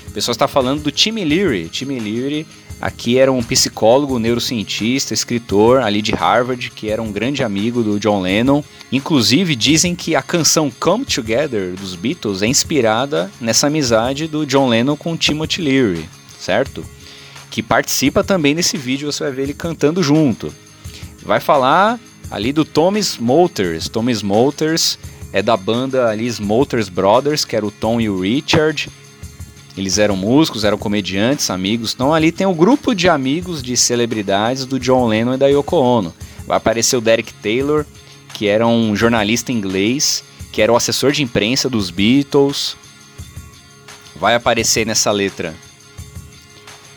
O 0.07 0.11
pessoal 0.11 0.33
está 0.33 0.47
falando 0.47 0.83
do 0.83 0.91
Tim 0.91 1.11
Leary. 1.23 1.69
Tim 1.69 1.85
Leary 1.85 2.45
aqui 2.85 3.17
era 3.17 3.31
um 3.31 3.41
psicólogo, 3.41 4.19
neurocientista, 4.19 5.13
escritor 5.13 5.81
ali 5.81 6.01
de 6.01 6.11
Harvard, 6.11 6.69
que 6.71 6.89
era 6.89 7.01
um 7.01 7.11
grande 7.11 7.43
amigo 7.43 7.81
do 7.81 7.99
John 7.99 8.21
Lennon. 8.21 8.63
Inclusive 8.91 9.55
dizem 9.55 9.95
que 9.95 10.15
a 10.15 10.21
canção 10.21 10.71
Come 10.79 11.05
Together 11.05 11.73
dos 11.73 11.95
Beatles 11.95 12.41
é 12.41 12.47
inspirada 12.47 13.31
nessa 13.39 13.67
amizade 13.67 14.27
do 14.27 14.45
John 14.45 14.67
Lennon 14.67 14.97
com 14.97 15.15
Timothy 15.15 15.61
Leary, 15.61 16.09
certo? 16.39 16.83
que 17.53 17.61
participa 17.61 18.23
também 18.23 18.55
nesse 18.55 18.77
vídeo, 18.77 19.11
você 19.11 19.25
vai 19.25 19.31
ver 19.31 19.43
ele 19.43 19.53
cantando 19.53 20.01
junto. 20.01 20.51
Vai 21.21 21.39
falar 21.39 21.99
ali 22.31 22.51
do 22.51 22.65
Tom 22.65 22.97
Smolters. 22.97 23.87
Tom 23.87 24.09
Smolters 24.09 24.97
é 25.31 25.39
da 25.39 25.55
banda 25.55 26.07
ali 26.07 26.25
Smolters 26.25 26.89
Brothers, 26.89 27.45
que 27.45 27.55
era 27.55 27.63
o 27.63 27.69
Tom 27.69 28.01
e 28.01 28.09
o 28.09 28.19
Richard. 28.19 28.89
Eles 29.75 29.97
eram 29.97 30.15
músicos, 30.15 30.63
eram 30.63 30.77
comediantes, 30.77 31.49
amigos. 31.49 31.93
Então 31.93 32.13
ali 32.13 32.31
tem 32.31 32.45
o 32.45 32.51
um 32.51 32.55
grupo 32.55 32.93
de 32.93 33.09
amigos 33.09 33.63
de 33.63 33.75
celebridades 33.75 34.65
do 34.65 34.79
John 34.79 35.07
Lennon 35.07 35.33
e 35.33 35.37
da 35.37 35.47
Yoko 35.47 35.77
Ono. 35.77 36.13
Vai 36.45 36.57
aparecer 36.57 36.95
o 36.95 37.01
Derek 37.01 37.33
Taylor, 37.35 37.85
que 38.33 38.47
era 38.47 38.67
um 38.67 38.95
jornalista 38.95 39.51
inglês, 39.51 40.23
que 40.51 40.61
era 40.61 40.71
o 40.71 40.75
assessor 40.75 41.11
de 41.11 41.23
imprensa 41.23 41.69
dos 41.69 41.89
Beatles. 41.89 42.77
Vai 44.15 44.35
aparecer 44.35 44.85
nessa 44.85 45.11
letra 45.11 45.55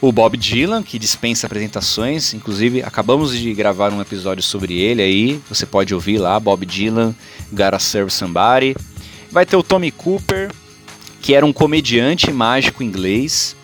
o 0.01 0.13
Bob 0.13 0.37
Dylan, 0.37 0.83
que 0.83 0.99
dispensa 0.99 1.47
apresentações, 1.47 2.35
inclusive 2.35 2.83
acabamos 2.83 3.37
de 3.37 3.53
gravar 3.55 3.93
um 3.93 4.01
episódio 4.01 4.43
sobre 4.43 4.79
ele 4.79 5.03
aí, 5.03 5.41
você 5.49 5.65
pode 5.65 5.95
ouvir 5.95 6.19
lá, 6.19 6.39
Bob 6.39 6.67
Dylan, 6.67 7.15
Gotta 7.51 7.79
Serve 7.79 8.11
Somebody. 8.11 8.77
Vai 9.31 9.47
ter 9.47 9.57
o 9.57 9.63
Tommy 9.63 9.91
Cooper, 9.91 10.53
que 11.27 11.35
era 11.35 11.45
um 11.45 11.53
comediante 11.53 12.31
mágico 12.31 12.85
inglês. 12.85 13.57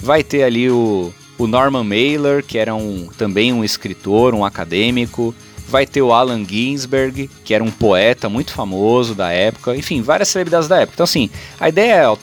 Vai 0.00 0.22
ter 0.22 0.42
ali 0.42 0.70
o, 0.70 1.12
o 1.36 1.46
Norman 1.46 1.84
Mailer, 1.84 2.42
que 2.42 2.56
era 2.56 2.74
um, 2.74 3.08
também 3.08 3.52
um 3.52 3.62
escritor, 3.62 4.34
um 4.34 4.42
acadêmico. 4.42 5.34
Vai 5.68 5.84
ter 5.84 6.00
o 6.00 6.14
Allen 6.14 6.46
Ginsberg, 6.48 7.28
que 7.44 7.52
era 7.52 7.62
um 7.62 7.70
poeta 7.70 8.30
muito 8.30 8.54
famoso 8.54 9.14
da 9.14 9.30
época. 9.30 9.76
Enfim, 9.76 10.00
várias 10.00 10.30
celebridades 10.30 10.66
da 10.66 10.78
época. 10.78 10.94
Então, 10.94 11.04
assim, 11.04 11.28
a 11.60 11.68
ideia 11.68 11.92
é 11.92 12.08
ó, 12.08 12.16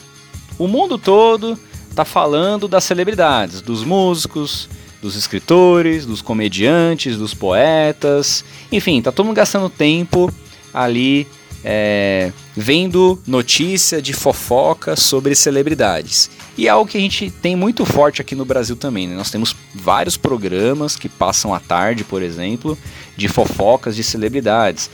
o 0.58 0.66
mundo 0.66 0.98
todo 0.98 1.56
tá 1.94 2.04
falando 2.04 2.66
das 2.66 2.82
celebridades, 2.82 3.60
dos 3.60 3.84
músicos, 3.84 4.68
dos 5.00 5.14
escritores, 5.14 6.04
dos 6.04 6.20
comediantes, 6.20 7.16
dos 7.16 7.32
poetas, 7.34 8.44
enfim, 8.72 9.00
tá 9.00 9.12
todo 9.12 9.26
mundo 9.26 9.36
gastando 9.36 9.70
tempo 9.70 10.28
ali 10.74 11.24
é, 11.64 12.32
vendo 12.56 13.20
notícia 13.26 14.00
de 14.00 14.12
fofoca 14.12 14.96
sobre 14.96 15.34
celebridades. 15.34 16.30
E 16.56 16.66
é 16.66 16.70
algo 16.70 16.90
que 16.90 16.96
a 16.96 17.00
gente 17.00 17.30
tem 17.30 17.54
muito 17.54 17.84
forte 17.84 18.20
aqui 18.20 18.34
no 18.34 18.44
Brasil 18.44 18.76
também. 18.76 19.06
Né? 19.08 19.14
Nós 19.14 19.30
temos 19.30 19.54
vários 19.74 20.16
programas 20.16 20.96
que 20.96 21.08
passam 21.08 21.52
à 21.52 21.60
tarde, 21.60 22.04
por 22.04 22.22
exemplo, 22.22 22.78
de 23.16 23.28
fofocas 23.28 23.94
de 23.96 24.02
celebridades. 24.02 24.88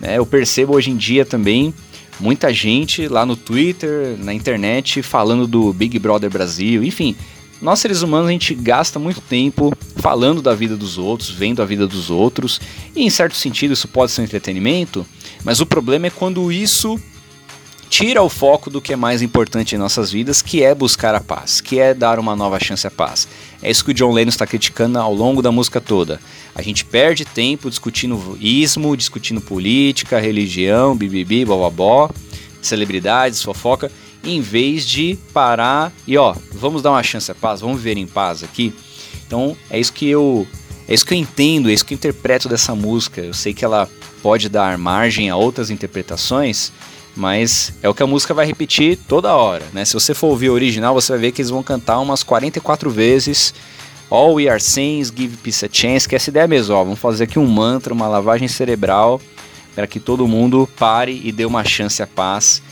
Né? 0.00 0.18
Eu 0.18 0.24
percebo 0.24 0.74
hoje 0.74 0.90
em 0.90 0.96
dia 0.96 1.24
também 1.24 1.74
muita 2.18 2.52
gente 2.52 3.08
lá 3.08 3.26
no 3.26 3.36
Twitter, 3.36 4.16
na 4.18 4.32
internet, 4.32 5.02
falando 5.02 5.46
do 5.46 5.72
Big 5.72 5.98
Brother 5.98 6.30
Brasil, 6.30 6.82
enfim. 6.84 7.16
Nós 7.60 7.78
seres 7.78 8.02
humanos 8.02 8.28
a 8.28 8.32
gente 8.32 8.54
gasta 8.54 8.98
muito 8.98 9.20
tempo 9.20 9.72
falando 9.96 10.42
da 10.42 10.54
vida 10.54 10.76
dos 10.76 10.98
outros, 10.98 11.30
vendo 11.30 11.62
a 11.62 11.64
vida 11.64 11.86
dos 11.86 12.10
outros, 12.10 12.60
e 12.94 13.04
em 13.04 13.10
certo 13.10 13.36
sentido 13.36 13.72
isso 13.72 13.86
pode 13.86 14.10
ser 14.10 14.20
um 14.20 14.24
entretenimento, 14.24 15.06
mas 15.44 15.60
o 15.60 15.66
problema 15.66 16.06
é 16.06 16.10
quando 16.10 16.50
isso 16.52 17.00
tira 17.92 18.22
o 18.22 18.28
foco 18.30 18.70
do 18.70 18.80
que 18.80 18.94
é 18.94 18.96
mais 18.96 19.20
importante 19.20 19.74
em 19.74 19.78
nossas 19.78 20.10
vidas, 20.10 20.40
que 20.40 20.62
é 20.62 20.74
buscar 20.74 21.14
a 21.14 21.20
paz, 21.20 21.60
que 21.60 21.78
é 21.78 21.92
dar 21.92 22.18
uma 22.18 22.34
nova 22.34 22.58
chance 22.58 22.86
à 22.86 22.90
paz. 22.90 23.28
É 23.62 23.70
isso 23.70 23.84
que 23.84 23.90
o 23.90 23.94
John 23.94 24.12
Lennon 24.12 24.30
está 24.30 24.46
criticando 24.46 24.98
ao 24.98 25.12
longo 25.12 25.42
da 25.42 25.52
música 25.52 25.78
toda. 25.78 26.18
A 26.54 26.62
gente 26.62 26.86
perde 26.86 27.26
tempo 27.26 27.68
discutindo 27.68 28.38
ismo, 28.40 28.96
discutindo 28.96 29.42
política, 29.42 30.18
religião, 30.18 30.96
bibibi, 30.96 31.44
bobobó, 31.44 32.08
celebridades, 32.62 33.42
fofoca, 33.42 33.92
em 34.24 34.40
vez 34.40 34.86
de 34.86 35.18
parar 35.32 35.92
e 36.06 36.16
ó, 36.16 36.34
vamos 36.50 36.80
dar 36.80 36.92
uma 36.92 37.02
chance 37.02 37.30
à 37.30 37.34
paz, 37.34 37.60
vamos 37.60 37.76
viver 37.76 37.98
em 37.98 38.06
paz 38.06 38.42
aqui. 38.42 38.72
Então 39.26 39.54
é 39.68 39.78
isso 39.78 39.92
que 39.92 40.08
eu 40.08 40.46
é 40.88 40.94
isso 40.94 41.06
que 41.06 41.14
eu 41.14 41.18
entendo, 41.18 41.70
é 41.70 41.72
isso 41.72 41.84
que 41.84 41.94
eu 41.94 41.96
interpreto 41.96 42.48
dessa 42.48 42.74
música. 42.74 43.20
Eu 43.20 43.34
sei 43.34 43.54
que 43.54 43.64
ela 43.64 43.88
pode 44.22 44.48
dar 44.48 44.76
margem 44.78 45.30
a 45.30 45.36
outras 45.36 45.70
interpretações, 45.70 46.72
mas 47.16 47.72
é 47.82 47.88
o 47.88 47.94
que 47.94 48.02
a 48.02 48.06
música 48.06 48.32
vai 48.32 48.46
repetir 48.46 48.98
toda 49.08 49.34
hora, 49.34 49.64
né? 49.72 49.84
Se 49.84 49.94
você 49.94 50.14
for 50.14 50.28
ouvir 50.28 50.50
o 50.50 50.54
original, 50.54 50.94
você 50.94 51.12
vai 51.12 51.20
ver 51.20 51.32
que 51.32 51.40
eles 51.40 51.50
vão 51.50 51.62
cantar 51.62 52.00
umas 52.00 52.22
44 52.22 52.90
vezes 52.90 53.52
All 54.10 54.34
We 54.34 54.48
Are 54.48 54.60
Saints, 54.60 55.12
Give 55.14 55.36
Peace 55.38 55.64
a 55.64 55.68
Chance, 55.72 56.06
que 56.06 56.14
é 56.14 56.16
essa 56.16 56.30
ideia 56.30 56.46
mesmo, 56.46 56.74
ó, 56.74 56.84
vamos 56.84 56.98
fazer 56.98 57.24
aqui 57.24 57.38
um 57.38 57.46
mantra, 57.46 57.94
uma 57.94 58.06
lavagem 58.06 58.46
cerebral 58.46 59.20
para 59.74 59.86
que 59.86 59.98
todo 59.98 60.28
mundo 60.28 60.68
pare 60.78 61.20
e 61.24 61.32
dê 61.32 61.46
uma 61.46 61.64
chance 61.64 62.02
à 62.02 62.06
paz. 62.06 62.62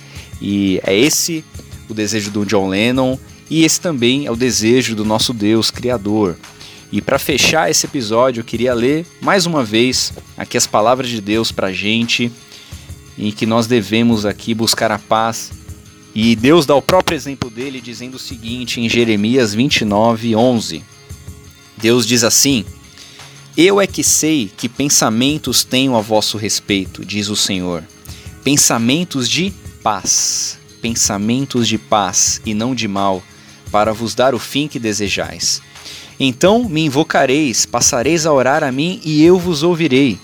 E 0.40 0.80
é 0.84 0.94
esse 0.94 1.44
o 1.88 1.94
desejo 1.94 2.30
do 2.30 2.44
John 2.44 2.68
Lennon 2.68 3.18
e 3.48 3.64
esse 3.64 3.80
também 3.80 4.26
é 4.26 4.30
o 4.30 4.36
desejo 4.36 4.94
do 4.94 5.04
nosso 5.04 5.32
Deus 5.32 5.70
Criador. 5.70 6.36
E 6.92 7.00
para 7.00 7.18
fechar 7.18 7.70
esse 7.70 7.86
episódio, 7.86 8.40
eu 8.40 8.44
queria 8.44 8.74
ler 8.74 9.06
mais 9.20 9.46
uma 9.46 9.62
vez 9.62 10.12
aqui 10.36 10.56
as 10.56 10.66
palavras 10.66 11.08
de 11.08 11.20
Deus 11.20 11.52
para 11.52 11.72
gente 11.72 12.32
em 13.16 13.30
que 13.30 13.46
nós 13.46 13.66
devemos 13.66 14.26
aqui 14.26 14.54
buscar 14.54 14.90
a 14.90 14.98
paz. 14.98 15.52
E 16.14 16.34
Deus 16.34 16.66
dá 16.66 16.74
o 16.74 16.82
próprio 16.82 17.14
exemplo 17.14 17.48
dele 17.48 17.80
dizendo 17.80 18.14
o 18.14 18.18
seguinte 18.18 18.80
em 18.80 18.88
Jeremias 18.88 19.54
29, 19.54 20.34
11. 20.34 20.82
Deus 21.76 22.04
diz 22.04 22.24
assim: 22.24 22.64
Eu 23.56 23.80
é 23.80 23.86
que 23.86 24.02
sei 24.02 24.50
que 24.56 24.68
pensamentos 24.68 25.62
tenho 25.62 25.94
a 25.94 26.00
vosso 26.00 26.36
respeito, 26.36 27.04
diz 27.04 27.28
o 27.28 27.36
Senhor. 27.36 27.84
Pensamentos 28.42 29.28
de 29.28 29.52
paz, 29.82 30.58
pensamentos 30.82 31.68
de 31.68 31.78
paz 31.78 32.40
e 32.44 32.54
não 32.54 32.74
de 32.74 32.88
mal, 32.88 33.22
para 33.70 33.92
vos 33.92 34.14
dar 34.14 34.34
o 34.34 34.38
fim 34.38 34.66
que 34.66 34.78
desejais. 34.80 35.62
Então 36.22 36.68
me 36.68 36.84
invocareis, 36.84 37.64
passareis 37.64 38.26
a 38.26 38.32
orar 38.32 38.62
a 38.62 38.70
mim 38.70 39.00
e 39.02 39.24
eu 39.24 39.38
vos 39.38 39.62
ouvirei. 39.62 40.18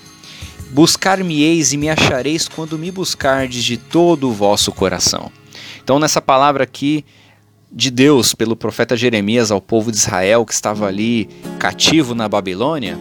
Buscar-me-eis 0.69 1.73
e 1.73 1.77
me 1.77 1.89
achareis 1.89 2.47
quando 2.47 2.77
me 2.77 2.91
buscardes 2.91 3.63
de 3.63 3.77
todo 3.77 4.29
o 4.29 4.33
vosso 4.33 4.71
coração. 4.71 5.31
Então, 5.83 5.97
nessa 5.97 6.21
palavra 6.21 6.63
aqui 6.63 7.03
de 7.71 7.89
Deus 7.89 8.35
pelo 8.35 8.55
profeta 8.55 8.95
Jeremias 8.95 9.49
ao 9.49 9.59
povo 9.59 9.91
de 9.91 9.97
Israel 9.97 10.45
que 10.45 10.53
estava 10.53 10.85
ali 10.85 11.27
cativo 11.57 12.13
na 12.13 12.29
Babilônia, 12.29 12.99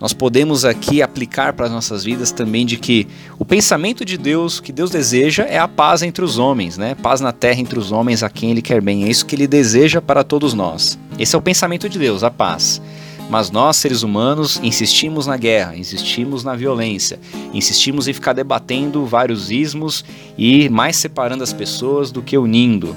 nós 0.00 0.12
podemos 0.12 0.64
aqui 0.64 1.02
aplicar 1.02 1.52
para 1.52 1.66
as 1.66 1.72
nossas 1.72 2.04
vidas 2.04 2.30
também 2.30 2.64
de 2.64 2.76
que 2.76 3.06
o 3.38 3.44
pensamento 3.44 4.04
de 4.04 4.16
Deus, 4.16 4.60
que 4.60 4.70
Deus 4.70 4.90
deseja, 4.90 5.42
é 5.42 5.58
a 5.58 5.66
paz 5.66 6.02
entre 6.02 6.24
os 6.24 6.38
homens, 6.38 6.78
né? 6.78 6.94
Paz 6.94 7.20
na 7.20 7.32
terra 7.32 7.60
entre 7.60 7.78
os 7.78 7.90
homens 7.90 8.22
a 8.22 8.30
quem 8.30 8.50
Ele 8.52 8.62
quer 8.62 8.80
bem. 8.80 9.04
É 9.04 9.08
isso 9.08 9.26
que 9.26 9.34
Ele 9.34 9.46
deseja 9.46 10.00
para 10.00 10.22
todos 10.22 10.54
nós. 10.54 10.96
Esse 11.18 11.34
é 11.34 11.38
o 11.38 11.42
pensamento 11.42 11.88
de 11.88 11.98
Deus, 11.98 12.22
a 12.22 12.30
paz. 12.30 12.80
Mas 13.28 13.50
nós, 13.50 13.76
seres 13.76 14.02
humanos, 14.02 14.58
insistimos 14.62 15.26
na 15.26 15.36
guerra, 15.36 15.76
insistimos 15.76 16.44
na 16.44 16.54
violência, 16.54 17.20
insistimos 17.52 18.08
em 18.08 18.12
ficar 18.12 18.32
debatendo 18.32 19.04
vários 19.04 19.50
ismos 19.50 20.04
e 20.38 20.68
mais 20.70 20.96
separando 20.96 21.42
as 21.42 21.52
pessoas 21.52 22.10
do 22.10 22.22
que 22.22 22.38
unindo. 22.38 22.96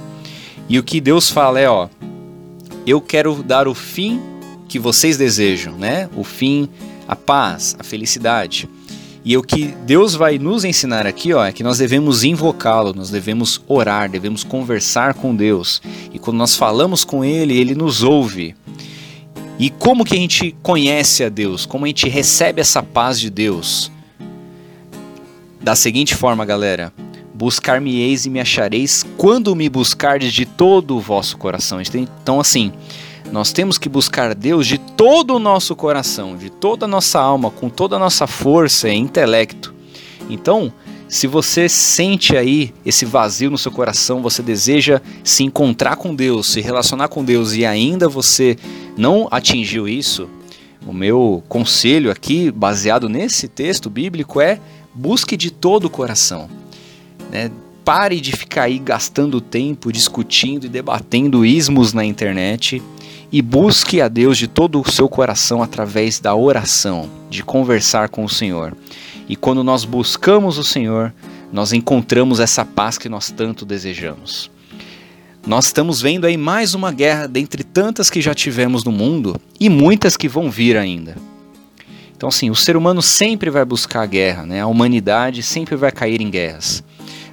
E 0.69 0.79
o 0.79 0.83
que 0.83 1.01
Deus 1.01 1.29
fala 1.29 1.59
é, 1.59 1.67
ó, 1.67 1.89
eu 2.87 3.01
quero 3.01 3.43
dar 3.43 3.67
o 3.67 3.73
fim 3.73 4.21
que 4.69 4.79
vocês 4.79 5.17
desejam, 5.17 5.73
né? 5.73 6.09
O 6.15 6.23
fim, 6.23 6.69
a 7.12 7.16
paz, 7.16 7.76
a 7.78 7.84
felicidade. 7.84 8.70
E 9.24 9.36
o 9.36 9.43
que 9.43 9.76
Deus 9.86 10.16
vai 10.16 10.39
nos 10.39 10.64
ensinar 10.64 11.05
aqui, 11.05 11.34
ó, 11.34 11.45
é 11.45 11.51
que 11.51 11.62
nós 11.62 11.78
devemos 11.78 12.24
invocá-lo, 12.24 12.93
nós 12.93 13.09
devemos 13.09 13.62
orar, 13.68 14.09
devemos 14.09 14.45
conversar 14.45 15.14
com 15.14 15.36
Deus. 15.36 15.82
E 16.14 16.18
quando 16.18 16.38
nós 16.38 16.55
falamos 16.55 17.03
com 17.03 17.24
ele, 17.24 17.55
ele 17.55 17.76
nos 17.76 18.01
ouve. 18.01 18.55
E 19.59 19.70
como 19.70 20.05
que 20.05 20.16
a 20.16 20.18
gente 20.18 20.55
conhece 20.64 21.22
a 21.24 21.30
Deus? 21.30 21.66
Como 21.66 21.84
a 21.84 21.88
gente 21.89 22.07
recebe 22.07 22.62
essa 22.62 22.82
paz 22.82 23.20
de 23.20 23.30
Deus? 23.30 23.91
Da 25.62 25.76
seguinte 25.76 26.16
forma, 26.16 26.45
galera: 26.45 26.93
Buscar-me-eis 27.34 28.26
e 28.26 28.30
me 28.30 28.39
achareis 28.39 29.05
quando 29.18 29.53
me 29.53 29.68
buscardes 29.68 30.34
de 30.34 30.45
todo 30.45 30.95
o 30.95 31.01
vosso 31.01 31.38
coração. 31.38 31.80
Então, 31.93 32.39
assim, 32.39 32.72
nós 33.32 33.53
temos 33.53 33.77
que 33.77 33.88
buscar 33.88 34.36
Deus 34.36 34.67
de 34.67 34.77
todo 34.77 35.36
o 35.36 35.39
nosso 35.39 35.75
coração, 35.75 36.36
de 36.36 36.49
toda 36.49 36.86
a 36.86 36.88
nossa 36.88 37.19
alma, 37.19 37.49
com 37.49 37.69
toda 37.69 37.95
a 37.95 37.99
nossa 37.99 38.27
força 38.27 38.89
e 38.89 38.95
intelecto. 38.95 39.73
Então, 40.29 40.71
se 41.07 41.27
você 41.27 41.67
sente 41.69 42.36
aí 42.36 42.73
esse 42.86 43.05
vazio 43.05 43.49
no 43.49 43.57
seu 43.57 43.71
coração, 43.71 44.21
você 44.21 44.41
deseja 44.41 45.01
se 45.23 45.43
encontrar 45.43 45.95
com 45.95 46.13
Deus, 46.13 46.47
se 46.47 46.61
relacionar 46.61 47.07
com 47.07 47.23
Deus 47.23 47.53
e 47.53 47.65
ainda 47.65 48.07
você 48.07 48.57
não 48.97 49.27
atingiu 49.32 49.88
isso, 49.88 50.29
o 50.86 50.93
meu 50.93 51.43
conselho 51.47 52.11
aqui, 52.11 52.51
baseado 52.51 53.07
nesse 53.07 53.47
texto 53.47 53.89
bíblico, 53.89 54.41
é 54.41 54.59
busque 54.93 55.38
de 55.38 55.51
todo 55.51 55.86
o 55.86 55.89
coração. 55.89 56.49
Né? 57.32 57.51
Pare 57.86 58.19
de 58.19 58.32
ficar 58.32 58.63
aí 58.63 58.77
gastando 58.77 59.39
tempo 59.39 59.91
discutindo 59.91 60.65
e 60.65 60.69
debatendo 60.69 61.45
ismos 61.45 61.93
na 61.93 62.03
internet 62.03 62.82
e 63.32 63.41
busque 63.41 64.01
a 64.01 64.07
Deus 64.07 64.38
de 64.38 64.47
todo 64.47 64.82
o 64.82 64.91
seu 64.91 65.07
coração 65.07 65.63
através 65.63 66.19
da 66.19 66.36
oração, 66.36 67.09
de 67.29 67.43
conversar 67.43 68.09
com 68.09 68.25
o 68.25 68.29
Senhor. 68.29 68.75
E 69.29 69.36
quando 69.36 69.63
nós 69.63 69.86
buscamos 69.86 70.57
o 70.57 70.63
Senhor, 70.63 71.13
nós 71.51 71.71
encontramos 71.71 72.39
essa 72.39 72.65
paz 72.65 72.97
que 72.97 73.07
nós 73.07 73.32
tanto 73.32 73.65
desejamos. 73.65 74.51
Nós 75.47 75.65
estamos 75.65 76.01
vendo 76.01 76.25
aí 76.25 76.38
mais 76.38 76.75
uma 76.75 76.91
guerra 76.91 77.25
dentre 77.27 77.63
tantas 77.63 78.09
que 78.09 78.21
já 78.21 78.34
tivemos 78.36 78.84
no 78.84 78.91
mundo 78.91 79.39
e 79.59 79.69
muitas 79.69 80.17
que 80.17 80.27
vão 80.27 80.51
vir 80.51 80.77
ainda. 80.77 81.15
Então, 82.15 82.29
assim, 82.29 82.51
o 82.51 82.55
ser 82.55 82.77
humano 82.77 83.01
sempre 83.01 83.49
vai 83.49 83.65
buscar 83.65 84.03
a 84.03 84.05
guerra, 84.05 84.45
né? 84.45 84.61
a 84.61 84.67
humanidade 84.67 85.41
sempre 85.41 85.75
vai 85.75 85.91
cair 85.91 86.21
em 86.21 86.29
guerras. 86.29 86.84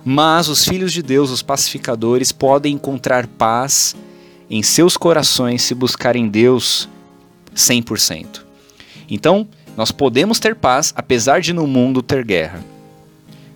Mas 0.03 0.49
os 0.49 0.65
filhos 0.65 0.93
de 0.93 1.03
Deus, 1.03 1.31
os 1.31 1.43
pacificadores, 1.43 2.33
podem 2.33 2.75
encontrar 2.75 3.27
paz 3.27 3.95
em 4.51 4.63
seus 4.63 4.97
corações 4.97 5.63
se 5.63 5.75
buscarem 5.75 6.29
Deus 6.29 6.89
100%. 7.55 8.43
Então, 9.11 9.47
nós 9.77 9.93
podemos 9.93 10.39
ter 10.39 10.55
paz 10.55 10.93
apesar 10.97 11.41
de 11.41 11.53
no 11.53 11.67
mundo 11.67 12.03
ter 12.03 12.25
guerra. 12.25 12.65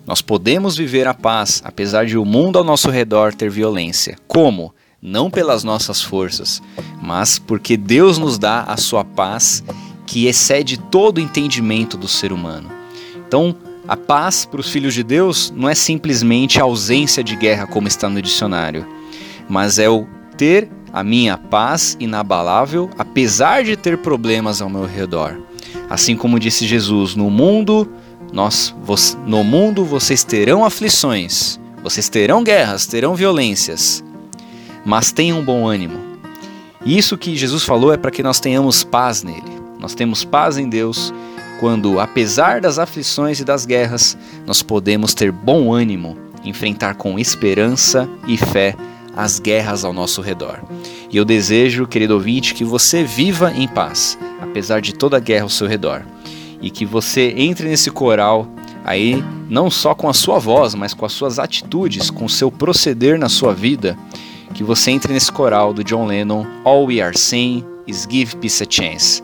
Nós 0.05 0.21
podemos 0.21 0.75
viver 0.75 1.07
a 1.07 1.13
paz 1.13 1.61
apesar 1.65 2.05
de 2.05 2.17
o 2.17 2.25
mundo 2.25 2.57
ao 2.57 2.63
nosso 2.63 2.89
redor 2.89 3.33
ter 3.33 3.49
violência. 3.49 4.17
Como? 4.27 4.73
Não 5.01 5.29
pelas 5.29 5.63
nossas 5.63 6.01
forças, 6.01 6.61
mas 7.01 7.37
porque 7.37 7.75
Deus 7.75 8.17
nos 8.17 8.37
dá 8.37 8.63
a 8.63 8.77
sua 8.77 9.03
paz 9.03 9.63
que 10.05 10.27
excede 10.27 10.77
todo 10.77 11.17
o 11.17 11.21
entendimento 11.21 11.97
do 11.97 12.07
ser 12.07 12.31
humano. 12.31 12.69
Então, 13.27 13.55
a 13.87 13.97
paz 13.97 14.45
para 14.45 14.61
os 14.61 14.69
filhos 14.69 14.93
de 14.93 15.03
Deus 15.03 15.51
não 15.55 15.67
é 15.67 15.75
simplesmente 15.75 16.59
a 16.59 16.63
ausência 16.63 17.23
de 17.23 17.35
guerra, 17.35 17.67
como 17.67 17.87
está 17.87 18.09
no 18.09 18.21
dicionário, 18.21 18.87
mas 19.49 19.77
é 19.77 19.89
o 19.89 20.07
ter 20.37 20.69
a 20.93 21.03
minha 21.03 21.35
paz 21.39 21.97
inabalável, 21.99 22.87
apesar 22.99 23.63
de 23.63 23.75
ter 23.75 23.97
problemas 23.97 24.61
ao 24.61 24.69
meu 24.69 24.85
redor. 24.85 25.39
Assim 25.89 26.15
como 26.15 26.39
disse 26.39 26.67
Jesus, 26.67 27.15
no 27.15 27.31
mundo 27.31 27.91
nós 28.31 28.75
no 29.25 29.43
mundo 29.43 29.83
vocês 29.83 30.23
terão 30.23 30.63
aflições, 30.63 31.59
vocês 31.83 32.09
terão 32.09 32.43
guerras, 32.43 32.85
terão 32.85 33.15
violências, 33.15 34.03
mas 34.85 35.11
tenham 35.11 35.43
bom 35.43 35.67
ânimo. 35.67 35.99
Isso 36.85 37.17
que 37.17 37.35
Jesus 37.35 37.63
falou 37.63 37.91
é 37.91 37.97
para 37.97 38.11
que 38.11 38.21
nós 38.21 38.39
tenhamos 38.39 38.83
paz 38.83 39.23
nele. 39.23 39.61
Nós 39.79 39.95
temos 39.95 40.23
paz 40.23 40.57
em 40.57 40.69
Deus 40.69 41.13
quando, 41.59 41.99
apesar 41.99 42.59
das 42.59 42.77
aflições 42.77 43.39
e 43.39 43.45
das 43.45 43.65
guerras, 43.65 44.17
nós 44.45 44.61
podemos 44.61 45.13
ter 45.13 45.31
bom 45.31 45.73
ânimo, 45.73 46.17
enfrentar 46.43 46.95
com 46.95 47.17
esperança 47.17 48.09
e 48.27 48.37
fé 48.37 48.75
as 49.15 49.39
guerras 49.39 49.85
ao 49.85 49.93
nosso 49.93 50.21
redor. 50.21 50.61
E 51.09 51.17
eu 51.17 51.25
desejo, 51.25 51.87
querido 51.87 52.15
ouvinte, 52.15 52.53
que 52.53 52.63
você 52.63 53.03
viva 53.03 53.51
em 53.51 53.67
paz, 53.67 54.17
apesar 54.41 54.81
de 54.81 54.93
toda 54.93 55.17
a 55.17 55.19
guerra 55.19 55.43
ao 55.43 55.49
seu 55.49 55.67
redor. 55.67 56.03
E 56.61 56.69
que 56.69 56.85
você 56.85 57.33
entre 57.37 57.67
nesse 57.67 57.91
coral 57.91 58.47
aí, 58.83 59.23
não 59.49 59.69
só 59.69 59.93
com 59.93 60.09
a 60.09 60.13
sua 60.13 60.39
voz, 60.39 60.75
mas 60.75 60.93
com 60.93 61.05
as 61.05 61.13
suas 61.13 61.39
atitudes, 61.39 62.09
com 62.09 62.25
o 62.25 62.29
seu 62.29 62.51
proceder 62.51 63.17
na 63.17 63.29
sua 63.29 63.53
vida, 63.53 63.97
que 64.53 64.63
você 64.63 64.91
entre 64.91 65.13
nesse 65.13 65.31
coral 65.31 65.73
do 65.73 65.83
John 65.83 66.05
Lennon, 66.05 66.45
All 66.63 66.85
We 66.85 67.01
Are 67.01 67.17
Saying 67.17 67.65
is 67.87 68.07
Give 68.09 68.35
Peace 68.37 68.63
a 68.63 68.67
Chance. 68.69 69.23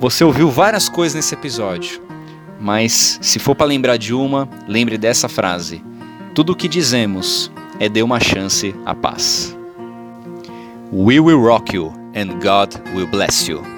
Você 0.00 0.22
ouviu 0.22 0.50
várias 0.50 0.88
coisas 0.88 1.14
nesse 1.14 1.34
episódio, 1.34 2.00
mas 2.60 3.18
se 3.20 3.38
for 3.38 3.54
para 3.54 3.66
lembrar 3.66 3.96
de 3.96 4.14
uma, 4.14 4.48
lembre 4.66 4.98
dessa 4.98 5.28
frase: 5.28 5.82
Tudo 6.34 6.52
o 6.52 6.56
que 6.56 6.68
dizemos 6.68 7.50
é 7.80 7.88
dê 7.88 8.02
uma 8.02 8.20
chance 8.20 8.74
à 8.84 8.94
paz. 8.94 9.56
We 10.92 11.20
will 11.20 11.40
rock 11.40 11.74
you 11.74 11.92
and 12.14 12.40
God 12.40 12.74
will 12.94 13.06
bless 13.06 13.48
you. 13.48 13.77